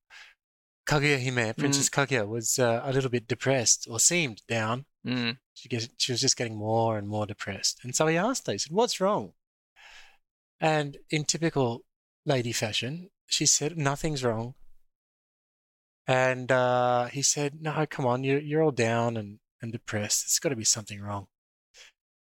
[0.86, 4.84] Kaguya Hime, Princess Kaguya, was uh, a little bit depressed or seemed down.
[5.04, 5.38] うん。
[5.54, 8.52] She get, she was just getting more and more depressed, and so he asked her.
[8.52, 9.32] He said, "What's wrong?"
[10.59, 11.81] And in typical
[12.25, 14.55] lady fashion, she said, Nothing's wrong.
[16.07, 20.23] And uh, he said, No, come on, you're, you're all down and, and depressed.
[20.25, 21.27] It's got to be something wrong.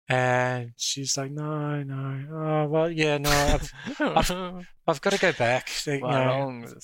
[0.08, 2.24] And she's like, No, no.
[2.32, 5.70] Oh, well, yeah, no, I've, I've, I've got to go back.
[5.84, 6.74] They, wow, you know, wrong?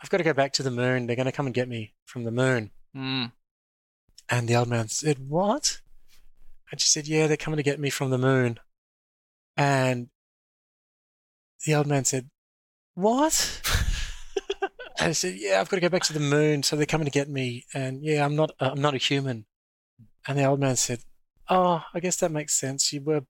[0.00, 1.06] I've got to go back to the moon.
[1.06, 2.70] They're going to come and get me from the moon.
[2.96, 3.32] Mm.
[4.28, 5.80] And the old man said, What?
[6.70, 8.58] And she said, Yeah, they're coming to get me from the moon.
[9.56, 10.08] And
[11.64, 12.30] the old man said,
[12.94, 13.60] What?
[14.98, 17.06] and he said, Yeah, I've got to go back to the moon, so they're coming
[17.06, 17.64] to get me.
[17.74, 19.46] And yeah, I'm not, uh, I'm not a human.
[20.26, 21.00] And the old man said,
[21.48, 22.92] Oh, I guess that makes sense.
[22.92, 23.22] You were,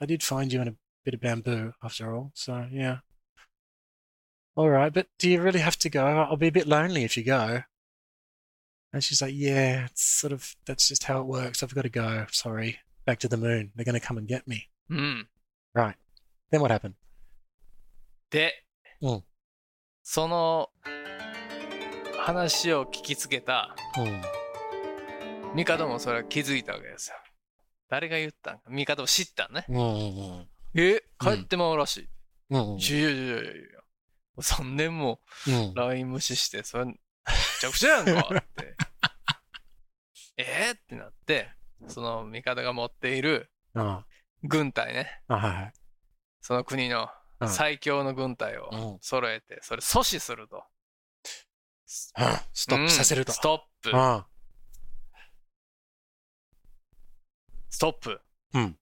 [0.00, 2.32] I did find you in a bit of bamboo after all.
[2.34, 2.98] So yeah.
[4.56, 6.04] All right, but do you really have to go?
[6.04, 7.62] I'll be a bit lonely if you go.
[8.92, 11.62] And she's like, Yeah, it's sort of, that's just how it works.
[11.62, 12.26] I've got to go.
[12.30, 12.78] Sorry.
[13.04, 13.72] Back to the moon.
[13.74, 14.68] They're going to come and get me.
[14.90, 15.28] うん。
[15.74, 15.96] Right.
[16.50, 16.94] Then what happened?
[18.30, 18.64] で、
[19.00, 19.24] うん
[20.02, 20.70] その
[22.18, 24.22] 話を聞きつけた Hmm.
[25.54, 27.16] 帝もそれは気づいたわけですよ。
[27.90, 28.70] 誰が言ったんか？
[28.70, 29.64] 帝も知ったね。
[29.68, 30.46] Mm.
[30.74, 31.02] え？
[31.20, 32.08] 帰ってまうらしい。
[32.54, 32.76] Mm.
[32.78, 33.60] いやいやいやいやいや。
[34.38, 35.74] 3年も Mm.
[35.74, 36.94] LINE 無視して、それめ
[37.60, 38.76] ちゃくちゃやんか って。
[40.38, 40.70] え？
[40.72, 41.50] ーってなって、
[41.88, 44.02] その帝が持っている Oh.
[44.42, 45.22] 軍隊ね。
[45.28, 45.70] Ah.
[46.40, 47.08] その国のうん
[47.46, 50.64] 最強の軍隊をうん揃えて、それ阻止すると。
[52.16, 52.42] Ah.
[52.52, 53.32] Stop うんさせると。
[53.32, 53.90] ストップ。
[53.96, 54.24] Ah.
[57.70, 58.20] ストップ。
[58.54, 58.76] うん。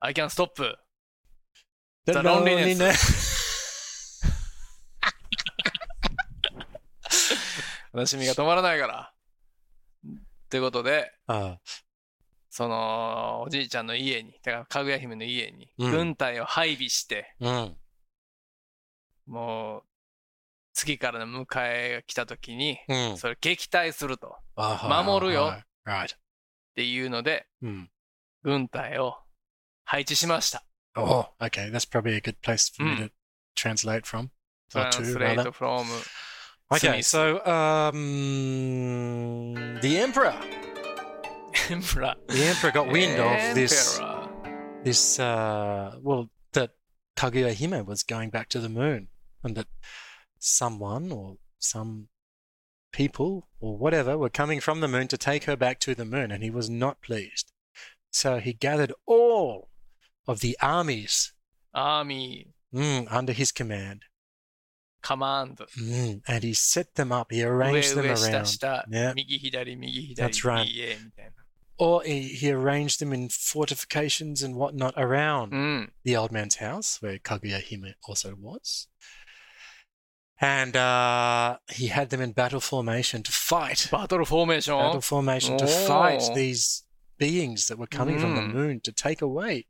[0.00, 0.50] I can stop.
[2.06, 2.94] The loneliness.
[7.94, 9.12] 悲しみが止まらないから。
[10.50, 11.58] ということで、Ah.
[12.56, 17.74] そのおじいちゃんの家に、だからかぐや姫の家にうん軍隊を配備して、Mm.
[19.26, 19.82] もう
[20.72, 23.16] 次からの迎えが来た時に、Mm.
[23.16, 25.52] それ撃退すると Ah, 守るよ。
[25.84, 26.04] ah.
[26.04, 26.08] っ
[26.76, 27.88] ていうので、Mm.
[28.44, 29.16] 軍隊を
[29.84, 30.64] 配置しました。
[30.94, 31.72] Oh, okay.
[31.72, 33.08] That's probably a good place for me Mm.
[33.08, 33.12] to
[33.56, 34.30] translate from.
[34.70, 35.86] To, Translate from
[36.70, 40.34] Okay, so um, the emperor,
[41.69, 42.15] Emperor.
[42.27, 44.29] the emperor got wind of this Emperor.
[44.83, 46.71] this uh well that
[47.15, 49.07] Kaguya Hime was going back to the moon
[49.43, 49.67] and that
[50.39, 52.07] someone or some
[52.91, 56.31] people or whatever were coming from the moon to take her back to the moon
[56.31, 57.51] and he was not pleased.
[58.11, 59.69] So he gathered all
[60.27, 61.33] of the armies
[61.71, 63.99] アーミー、 mm, under his command
[65.01, 65.65] カマンド。
[65.77, 67.33] mm, and he set them up.
[67.33, 68.45] He 上 arranged them 上下 around.
[68.45, 69.13] 下、 Yeah.
[69.15, 70.67] 右左右左 That's right.
[71.73, 71.73] 右へみたいな。
[71.81, 75.93] Or he, he arranged them in fortifications and whatnot around うん。
[76.03, 78.87] the old man's house, where Kaguya Hime also was.
[80.41, 83.89] And uh, he had them in battle formation to fight.
[83.91, 85.01] バトルフォーメーショ Battle ン。
[85.01, 85.87] formation to Oh.
[85.87, 86.85] fight these
[87.17, 88.53] beings that were coming from the Mm.
[88.53, 89.65] moon to take away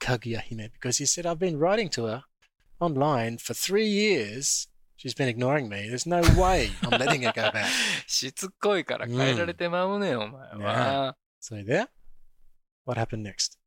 [0.00, 2.24] Kaguya Hime because he said, I've been writing to her
[2.80, 4.68] online for three years.
[4.96, 5.88] She's been ignoring me.
[5.88, 7.66] There's no way I'm letting her go back.
[8.08, 11.16] しつこいから変えられてまうねん、お前は。
[11.41, 11.87] So there.
[12.85, 13.57] What happened next?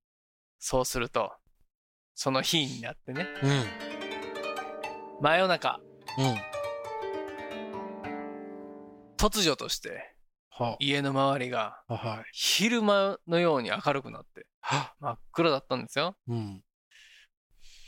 [0.58, 1.32] そうすると、
[2.14, 3.64] その日になってね、Mm.
[5.20, 5.80] 真夜中、
[6.18, 6.36] Mm.
[9.16, 10.14] 突如として、
[10.58, 10.76] Oh.
[10.78, 12.22] 家の周りが Oh.
[12.32, 14.46] 昼間のように明るくなって、
[15.00, 16.16] 真っ暗だったんですよ。
[16.28, 16.60] Mm.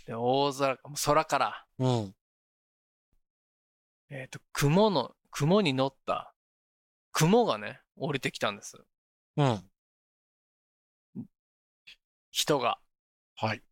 [0.06, 2.12] で、大空、空から、Mm.
[4.10, 6.34] えっ、と、雲の、雲に乗った、
[7.12, 8.76] 雲がね、降りてきたんです。
[9.38, 9.62] Mm.
[12.32, 12.78] 人が。
[13.36, 13.62] Hi.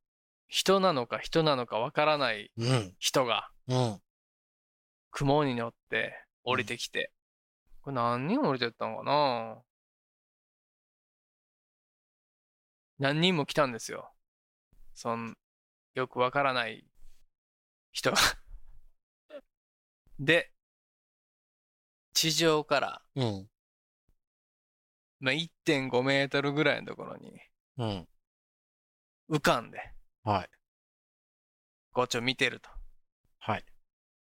[0.48, 2.92] 人なのか人なのかわからない Mm.
[2.98, 3.98] 人が、Mm.
[5.10, 6.12] 雲に乗って
[6.44, 7.10] 降りてきて、
[7.82, 9.62] これ何人降りてったのかな？
[12.98, 14.12] 何人も来たんですよ。
[14.94, 15.36] そん、
[15.94, 16.84] よくわからない
[17.92, 18.18] 人が。
[20.18, 20.52] で、
[22.12, 23.48] 地上から、うん。
[25.20, 27.40] まあ、1.5メートルぐらいのところに
[27.78, 28.08] うん。
[29.30, 29.78] 浮かんで、
[30.24, 30.48] はい。
[31.92, 32.68] こっちを見てると。
[33.38, 33.64] はい。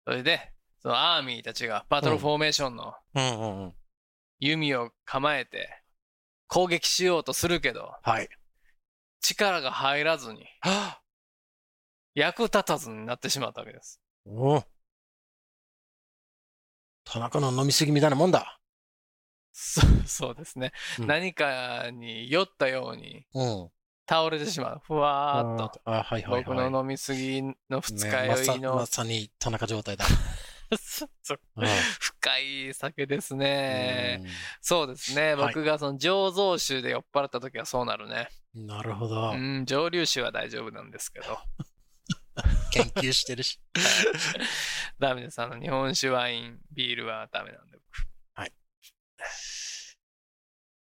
[0.05, 3.73] それで、そのアーミーたちがバトルフォーメーションのうんうんうん。
[4.39, 5.69] 弓を構えて
[6.47, 8.29] 攻撃しようとするけど、はい。
[9.21, 11.01] 力が入らずには
[12.15, 14.01] 役立たずになってしまったわけです。
[14.25, 14.63] おお。
[17.03, 18.59] 田中の飲みすぎみたいなもんだ。
[19.51, 23.71] そ そうですね、うん何かに酔ったようにうん。
[24.09, 24.81] 倒れてしまう。
[24.83, 25.81] ふわーっと。
[25.85, 26.43] あ、はいはいはい。
[26.43, 30.05] 僕の飲みすぎの二日酔いの、まさに田中状態だ。
[31.99, 34.21] 深い酒ですね。
[34.21, 34.29] うん
[34.61, 35.35] そうですね。
[35.35, 38.29] はい僕がその醸造酒で酔っ払った時はそうなるね。
[38.55, 39.35] なるほどう。
[39.35, 41.37] ん、蒸留酒は大丈夫なんですけど。
[42.73, 43.59] 研究してるし。
[44.97, 45.39] ダメです。
[45.39, 48.07] あの、日本酒、ワイン、ビールはダメなんで、僕。
[48.33, 48.53] はい。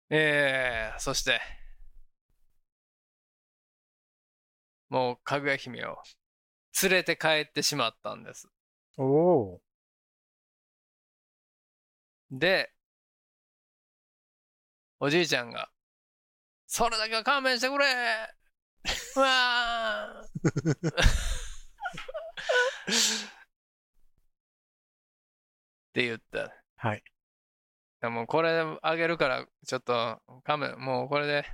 [0.09, 1.41] えー、そして、
[4.89, 5.97] もう、かぐや姫を
[6.83, 8.47] 連れて帰ってしまったんです。
[8.97, 9.61] おお。
[12.31, 12.71] で、
[14.99, 15.69] おじいちゃんが、
[16.67, 17.85] それだけは勘弁してくれ
[19.15, 20.91] う わーっ
[25.93, 26.53] て言った。
[26.75, 27.03] はい。
[28.01, 31.45] でもうこれあげるから、ちょっと勘弁、もうこれで、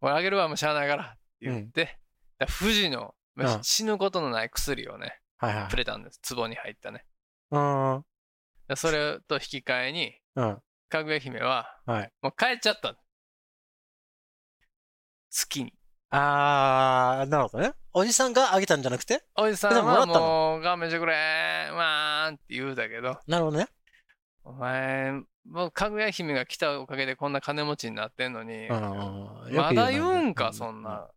[0.00, 1.98] これあげるわ、もうしゃあないから言って、
[2.38, 5.76] だ富士の、まあうん死ぬことのない薬をね、はいはいく。
[5.76, 6.20] れたんです。
[6.34, 7.04] 壺に入ったね。
[7.50, 8.04] うん。
[8.68, 10.58] でそれと引き換えに、うん。
[10.88, 12.12] かぐや姫は、はい。
[12.22, 12.96] もう帰っちゃった。
[15.30, 15.72] 月に。
[16.10, 17.74] あー、なるほどね。
[17.92, 19.22] おじさんがあげたんじゃなくて？
[19.36, 21.12] おじさんはもう勘弁してくれ
[21.72, 23.68] わーんって言うだけど、なるほどね。
[24.44, 25.12] お前、
[25.44, 30.82] もうかぐや姫が来たおかげでこんな金持ちになってんのに、うんまだ言うんか、そん。
[30.82, 31.10] な。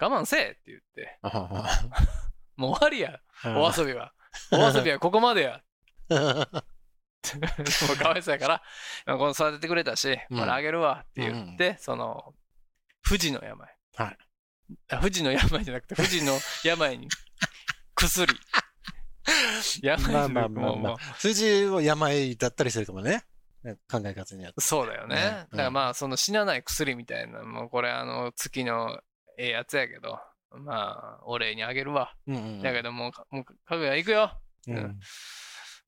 [0.00, 1.18] え我慢せえって言って、
[2.56, 4.12] もう終わりや、はお遊びは。
[4.52, 5.62] お遊びはここまでや。
[6.08, 8.62] もうかわいそうやから、
[9.06, 12.34] まあこの育ててくれたし、うんこれあげるわって言って、その、
[13.06, 13.58] 富士の病。
[13.96, 14.18] はい
[14.88, 14.98] あ。
[14.98, 17.08] 富士の病じゃなくて、富士の病に
[17.94, 18.34] 薬。
[19.82, 20.96] 病まあまあまあまあ。
[21.18, 23.24] 数字を病だったりするかもね。
[23.90, 24.60] 考え方によって。
[24.60, 25.16] そうだよね。
[25.16, 29.00] ねだからまあ、その死なない薬みたいな、もうこれあの、月の
[29.38, 30.18] ええやつやけど、
[30.50, 32.12] まあ、お礼にあげるわ。
[32.26, 34.32] うんうんだけどもうか、もうかぐや行くよ。
[34.66, 35.00] うん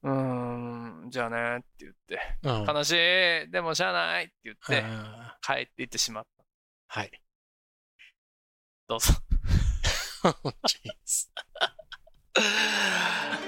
[0.03, 6.43] うーん、じゃあねって言って、うん悲しい、でもしゃあないって言って、あ帰っていってしまった。
[6.43, 7.11] ーはい。
[8.89, 9.13] どうぞ。
[10.67, 11.29] Jeez.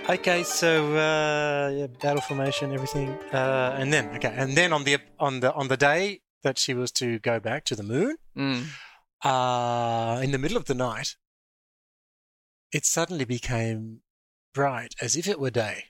[0.09, 4.99] okay, so uh, yeah, battle formation, everything, uh, and then okay, and then on the
[5.19, 8.65] on the on the day that she was to go back to the moon, うん。
[9.24, 11.16] uh, in the middle of the night,
[12.72, 14.02] it suddenly became
[14.54, 15.86] bright as if it were day.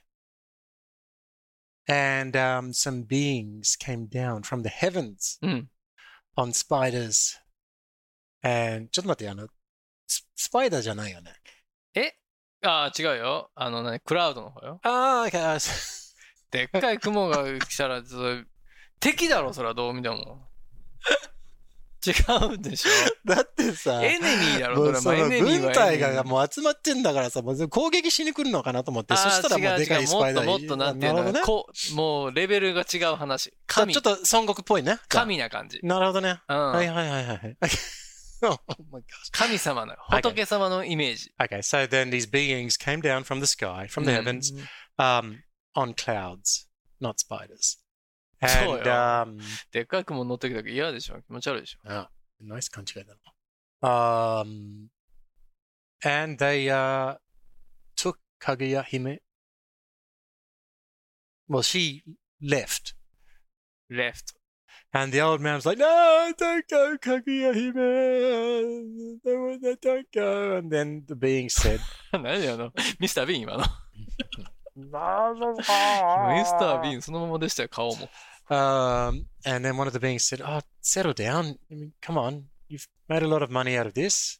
[1.86, 5.70] And um, some beings came down from the heavens うん。
[6.36, 7.38] on spiders.
[8.42, 9.48] And ちょっと待って、あの、
[10.06, 11.32] ススパイダーじゃないよね。
[11.94, 12.14] え
[12.62, 13.50] ああ、違うよ。
[13.54, 14.80] あのね、クラウドの方よ。
[14.82, 15.38] ああ、okay.
[15.38, 16.14] あー
[16.50, 18.44] でっかい雲が来たら、それ
[19.00, 20.48] 敵だろ、それはどう見ても。
[22.05, 22.89] 違うでしょ？
[23.25, 31.45] だってさ、エネミーだろ、もそうそのエネミーは軍隊がもう集まってんだからさ、もう攻撃しに来るのかなと思って、あそしたらもーうでかいスパイダー違もっともっとなんていうの、なるほどね。
[31.45, 33.53] こうもうレベルが違う話。
[33.67, 34.99] 神ちょっ、と孫悟空っぽいね。
[35.07, 35.79] 神な感じ。
[35.83, 36.41] なるほどね。
[36.47, 36.71] うん。
[36.71, 37.57] はいはいはいはい。
[38.43, 38.57] oh
[38.91, 39.05] my gosh.
[39.31, 41.31] 神様の、仏様のイメージ。
[41.39, 44.53] Okay, so then these beings came down from the sky, from the うん heavens,
[44.97, 45.37] um,
[45.75, 46.67] on clouds,
[47.01, 47.79] not spiders.
[48.47, 49.39] そう And よ um,
[49.71, 52.07] でっかい雲乗ってきた時嫌でしょ気持ち悪いでしょ oh,
[52.41, 53.15] nice country then.
[53.81, 54.89] Um,
[56.03, 57.15] and they uh,
[57.97, 59.19] took Kaguya Hime.
[61.49, 62.03] Well, she
[62.41, 62.93] left.
[63.89, 64.33] left.
[64.93, 69.19] And the old man was like, No, don't go, Kaguya Hime.
[69.23, 70.57] No, no, Don't go.
[70.57, 71.79] And then the being said,
[72.13, 73.63] 何あの、ミスター・ビーン今の。
[74.75, 75.67] ミ No, ス
[76.57, 78.09] ター・ビーンそのままでしたよ、顔も。
[78.49, 81.57] Um, and then one of the beings said, "Oh, settle down.
[81.71, 82.49] I mean, come on.
[82.67, 84.39] You've made a lot of money out of this.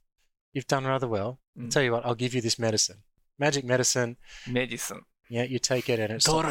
[0.54, 1.40] You've done rather well.
[1.58, 1.64] Mm.
[1.64, 2.06] I'll tell you what.
[2.06, 3.04] I'll give you this medicine,
[3.40, 4.18] magic medicine.
[4.48, 5.02] Medicine.
[5.30, 6.48] Yeah, you take it and it stops.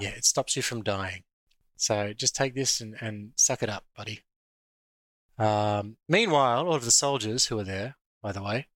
[0.00, 1.24] Yeah, it stops you from dying.
[1.76, 4.20] So just take this and, and suck it up, buddy.
[5.38, 8.66] Um, meanwhile, all of the soldiers who were there, by the way,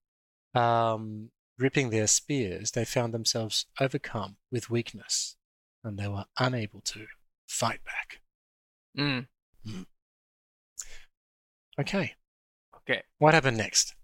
[0.55, 5.35] um, ripping their spears, they found themselves overcome with weakness,
[5.83, 7.07] and they were unable to
[7.53, 8.19] fight back.
[8.95, 9.29] うん。
[11.77, 12.09] Okay.
[12.73, 13.03] OK。
[13.19, 13.95] What happened next?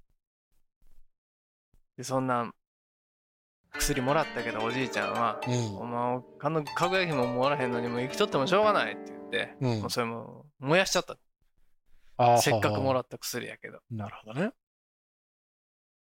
[1.97, 2.53] で、そんな、
[3.71, 5.77] 薬もらったけど、おじいちゃんは、Mm.
[5.77, 11.17] お前、かのかぐや姫ももらへんのに、もう生きとってもしょうがないって言って、うんもうそれも燃やしちゃった。
[12.17, 13.79] Oh, せっかくもらった薬やけど。
[13.91, 14.51] なるほどね。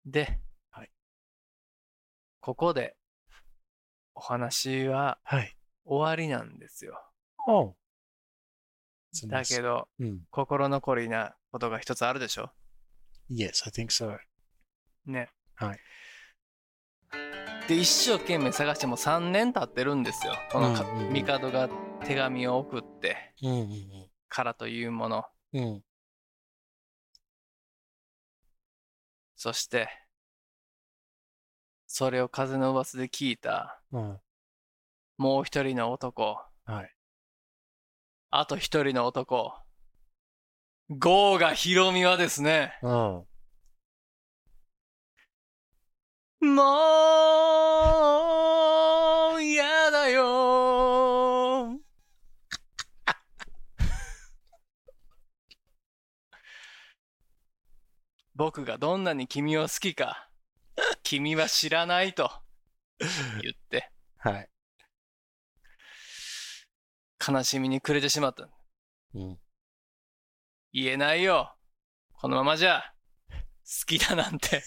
[0.05, 0.41] で、
[0.71, 0.91] はい
[2.41, 2.97] ここで、
[4.15, 5.57] お話ははい。
[5.85, 7.01] 終わりなんですよ。
[7.47, 7.75] Oh.
[9.27, 10.21] だけど、うん。
[10.31, 12.51] 心残りなことが一つあるでしょ
[13.31, 14.19] ？Yes, I think so.
[15.07, 15.29] ね。
[15.57, 15.81] はい。
[17.69, 20.35] で、一生懸命探しても3年経ってるんですよ。
[20.51, 21.69] このか、うんうんうん帝が
[22.05, 25.25] 手紙を送ってうんうんからというもの。
[25.53, 25.65] うん。
[25.65, 25.83] うん。
[29.37, 29.89] そして、
[31.87, 34.21] それを風の噂で聞いたうん。
[35.19, 36.43] もう一人の男。
[36.65, 36.95] はい。
[38.35, 39.53] あと一人の男。
[40.89, 42.91] ゴーがヒロミはですね、うん。
[46.41, 46.63] も
[49.37, 51.79] う、やだよ。
[58.35, 60.31] 僕がどんなに君を好きか、
[61.03, 62.33] 君は知らないと
[62.99, 63.11] 言
[63.53, 64.52] って、はい。
[67.29, 68.49] 悲しみに暮れてしまった。
[69.15, 69.39] うん。
[70.73, 71.55] 言えないよ。
[72.15, 72.83] このままじゃ、
[73.31, 74.63] 好きだなんて。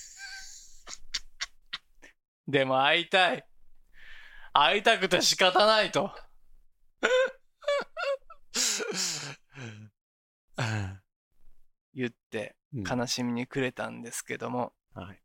[2.47, 3.45] でも会いたい。
[4.53, 6.15] 会いたくて仕方ないと。
[11.93, 15.21] 言ってうん悲しみに暮れたんですけども、はい。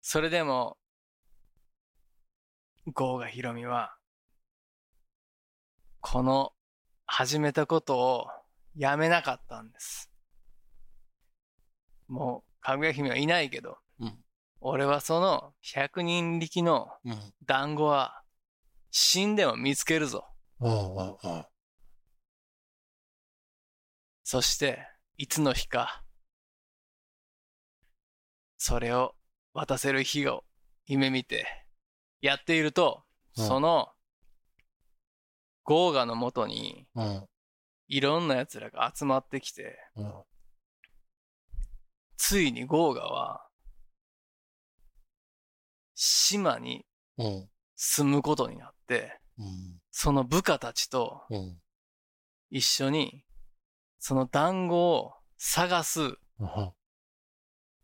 [0.00, 0.76] それでも、
[2.92, 3.96] ゴーガヒロミは、
[6.02, 6.52] この
[7.06, 8.26] 始めたことを
[8.74, 10.10] やめなかったんです。
[12.08, 14.18] もう、かぐや姫はいないけど、うん
[14.64, 17.34] 俺はその百人力のうん。
[17.44, 18.22] 団子は
[18.92, 20.24] 死んでも見つけるぞ。
[20.60, 21.48] おうおうおう。
[24.22, 24.86] そして、
[25.16, 26.04] いつの日か、
[28.56, 29.14] それを
[29.52, 30.44] 渡せる日を
[30.86, 31.66] 夢見て
[32.20, 33.02] やっていると、
[33.36, 33.88] うんその、
[35.64, 37.28] ゴーガのもとにうん。
[37.88, 40.12] いろんな奴らが集まってきて、うん。
[42.16, 43.46] ついにゴーガは、
[45.94, 46.86] 島に
[47.18, 47.48] うん。
[47.76, 49.80] 住むことになって、うん。
[49.90, 51.60] その部下たちとうん。
[52.50, 53.24] 一緒に、
[53.98, 56.72] その団子を探すうん。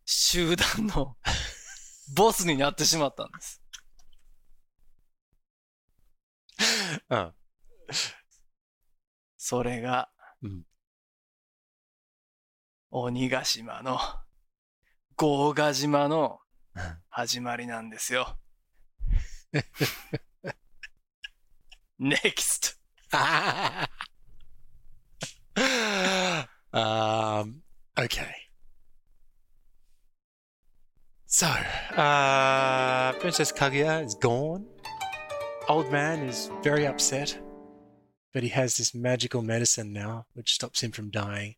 [0.05, 1.17] 集団の
[2.17, 3.63] ボスになってしまったんです。
[7.11, 7.35] うん。
[9.37, 10.11] それが、
[10.43, 10.63] うん
[12.91, 13.99] 鬼ヶ島の、
[15.17, 16.41] 豪華島の
[17.11, 18.39] 始まりなんですよ。
[22.01, 22.77] NEXT!
[26.73, 27.61] um,
[27.97, 28.35] okay.
[31.27, 31.47] So,
[31.95, 34.65] uh, Princess Kaguya is gone.
[35.69, 37.39] Old man is very upset,
[38.33, 41.57] but he has this magical medicine now which stops him from dying.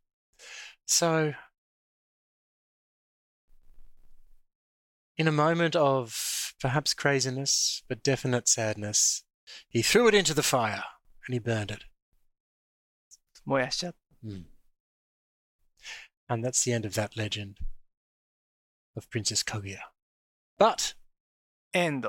[0.87, 1.35] So,
[5.17, 9.25] in a moment of perhaps craziness, but definite sadness,
[9.69, 10.85] he threw it into the fire
[11.27, 11.85] and he burned it.
[14.25, 14.45] Mm.
[16.29, 17.59] And that's the end of that legend
[18.97, 19.81] of Princess Kaguya.
[20.59, 20.95] But.
[21.73, 22.07] End.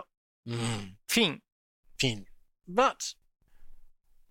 [0.48, 0.96] Mm.
[1.08, 1.42] Fin.
[1.98, 2.26] Fin.
[2.68, 3.14] But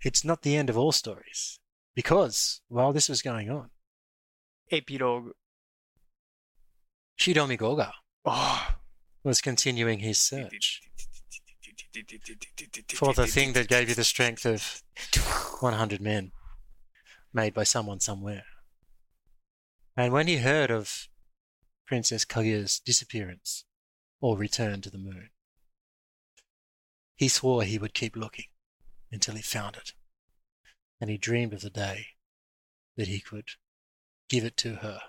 [0.02, 1.58] it's not the end of all stories
[1.94, 3.70] because while this was going on,
[4.70, 5.32] epilogue
[7.18, 7.92] Shidomi Goga
[8.24, 8.68] oh.
[9.22, 10.80] was continuing his search
[12.94, 14.82] for the thing that gave you the strength of
[15.60, 16.32] 100 men
[17.32, 18.44] made by someone somewhere.
[19.96, 21.08] And when he heard of
[21.86, 23.64] Princess Kaguya's disappearance
[24.20, 25.30] or return to the moon,
[27.16, 28.46] he swore he would keep looking
[29.12, 29.92] until he found it.
[31.00, 32.06] And he dreamed of the day
[32.96, 33.48] that he could
[34.28, 35.00] give it to her,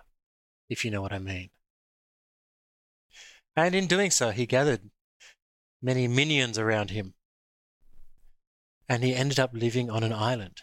[0.70, 1.49] if you know what I mean.
[3.56, 4.89] And in doing so, he gathered
[5.82, 7.14] many minions around him.
[8.88, 10.62] And he ended up living on an island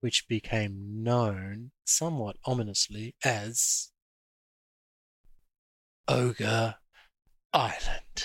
[0.00, 3.90] which became known somewhat ominously as
[6.06, 6.76] Ogre
[7.52, 8.24] Island.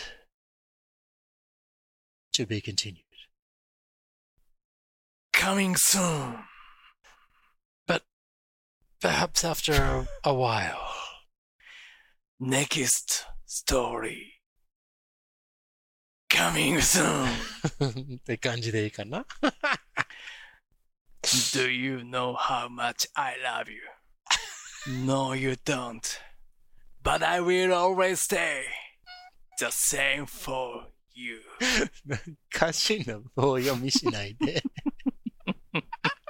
[2.34, 3.04] To be continued
[5.43, 6.39] Coming soon.
[9.01, 10.89] Perhaps after a, a while.
[12.41, 14.33] Next story.
[16.29, 17.29] Coming soon.
[18.17, 19.25] って感じでいいかな
[21.53, 23.83] Do you know how much I love you?
[25.07, 26.21] no, you don't.
[27.03, 28.65] But I will always stay
[29.59, 31.41] the same for you.
[32.55, 34.63] 歌詞の棒読みしないで。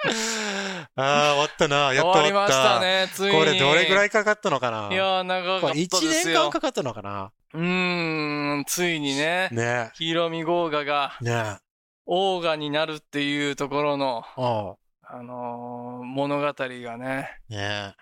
[0.06, 1.94] ああ、終わったな。
[1.94, 2.54] やっと終わった。
[2.54, 3.32] 終わりましたね。
[3.32, 4.90] これどれぐらいかかったのかな？
[4.92, 6.52] いやー、長かった1ですよ年間。
[6.52, 7.32] かかったのかな？
[7.54, 11.24] うーん、ついにね、ねヒロミゴーガがえ。
[11.24, 11.60] ねえ。
[12.06, 17.96] オーガになるっていうところの、あのー物語がね、ね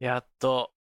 [0.00, 0.04] え。
[0.04, 0.72] やっと、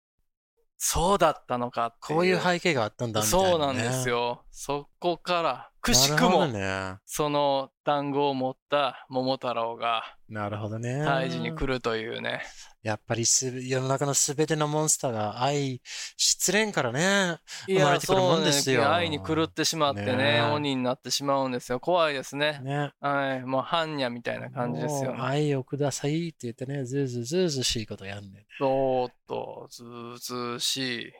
[0.79, 1.97] そうだったのかって。
[2.01, 3.51] こういう背景があったんだみたいな、ね。
[3.51, 4.45] そうなんですよ。
[4.51, 6.97] そこから、くしくもね。
[7.05, 11.05] その団子を持った桃太郎がなるほどね。
[11.07, 12.41] 退治に来るというね。
[12.83, 15.83] やっぱりす世の中のすべてのモンスターが愛、
[16.17, 17.39] 失恋からね。
[17.67, 21.81] 生まれてくるもそうんねですよ愛に狂ってしまってね、ねえ鬼になってしまうんですよ。
[21.81, 22.61] 怖いですね。
[22.63, 22.93] ね。
[23.01, 23.43] はい。
[23.43, 25.15] もう、般若みたいな感じですよ。
[25.23, 31.13] 愛をくださいって言ってね、ずうずうずうずうしいことやんねそうっと、ずうずうしい。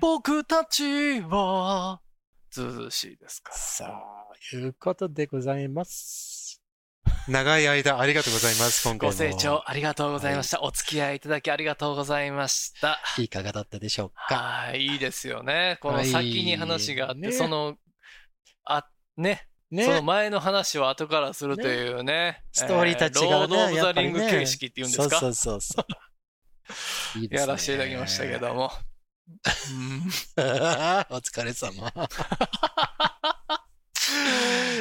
[0.00, 2.00] 僕たちは、
[2.50, 3.56] ずうずうしいですから。
[3.56, 3.84] そ
[4.58, 6.62] ういうことでございます。
[7.26, 9.12] 長い間ありがとうございます、今回も。
[9.12, 10.62] ご清聴ありがとうございました。
[10.62, 12.98] お付き合いいただきありがとうございました。
[13.18, 14.34] いかがだったでしょうか？
[14.36, 15.78] はい、いいですよね。
[15.80, 17.76] この先に話があって、はいねその、
[18.64, 18.86] あ、
[19.16, 19.84] ね、ね。
[19.84, 22.44] その前の話を後からするというね。
[22.52, 25.18] ストーリーたちがね、ロード・オブ・ザ・やっぱりねリング形式っていうんですか？
[25.18, 25.84] そうそうそうそ
[27.16, 27.18] う。
[27.20, 28.54] いいですねやらせていただきましたけど。
[28.54, 28.72] も。
[29.70, 30.00] うん
[31.10, 31.92] お疲れ様。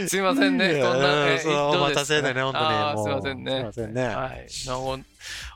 [0.07, 0.81] すいませんね。
[0.81, 3.03] こんな、えそうどうですお待たせでね、本当に。
[3.03, 3.51] すいませんね。
[3.51, 4.07] すいませんね。
[4.07, 4.47] はい。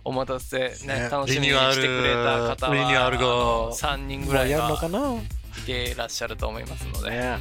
[0.03, 5.21] おお待たせね、ね楽しみにしてくれた方は、リニューアル後3人ぐらいやるのかがな？
[5.59, 7.11] いていらっしゃると思いますので。
[7.11, 7.39] ね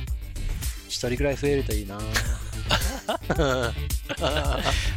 [0.88, 1.98] 一人ぐらい増えるといいな。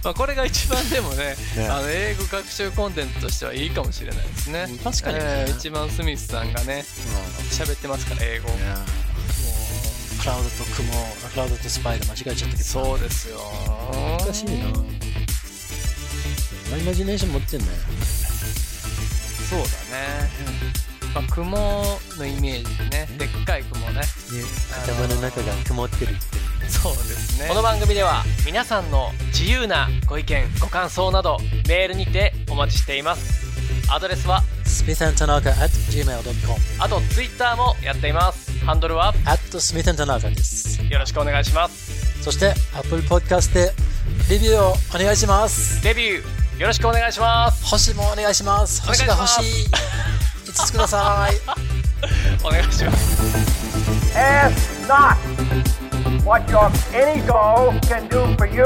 [0.04, 4.68] まあこれが一番でもね、ねあの英語学習コンテンツとしてはいいかもしれないですね。
[4.84, 6.84] 確かにねえー一番スミスさんがね、
[7.52, 8.50] 喋ってますから、英語。
[8.50, 8.64] もうね
[10.20, 10.94] クラウドと雲、
[11.32, 12.64] クラウドとスパイが間違えちゃったけど。
[12.64, 13.40] そうですよ。
[13.40, 14.54] おかしいな。
[16.78, 17.66] イマジネーション持ってんね。
[19.50, 19.74] そうだね。
[21.14, 21.58] まあ、雲
[22.18, 23.08] のイメージね。
[23.20, 24.02] でっかい雲ね。
[24.84, 26.70] 頭の中が曇ってるって。
[26.70, 27.48] そうですね。
[27.48, 31.38] この番組では皆さんの自由なご意見、ご感想など
[31.68, 33.44] メールにてお待ちしています。
[33.92, 38.52] アドレスは、smithandtanaka at gmail.com あとツイッターもやっています。
[38.66, 40.84] ハンドルは？at smithandtanaka です。
[40.84, 42.24] よろしくお願いします。
[42.24, 43.72] そして Apple Podcast で
[44.30, 45.84] レビューをお願いします。
[45.84, 47.66] デビューよろしくお願いします。
[47.66, 48.82] 星もお願いします。
[48.86, 50.33] 願いします星が欲しい。
[50.45, 51.35] 5つください。
[52.45, 53.23] お願いします。
[54.17, 55.17] Ask not
[56.25, 58.65] what your any doll can do for you.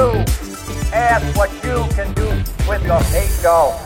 [0.93, 2.27] Ask what you can do
[2.69, 3.86] with your paid doll.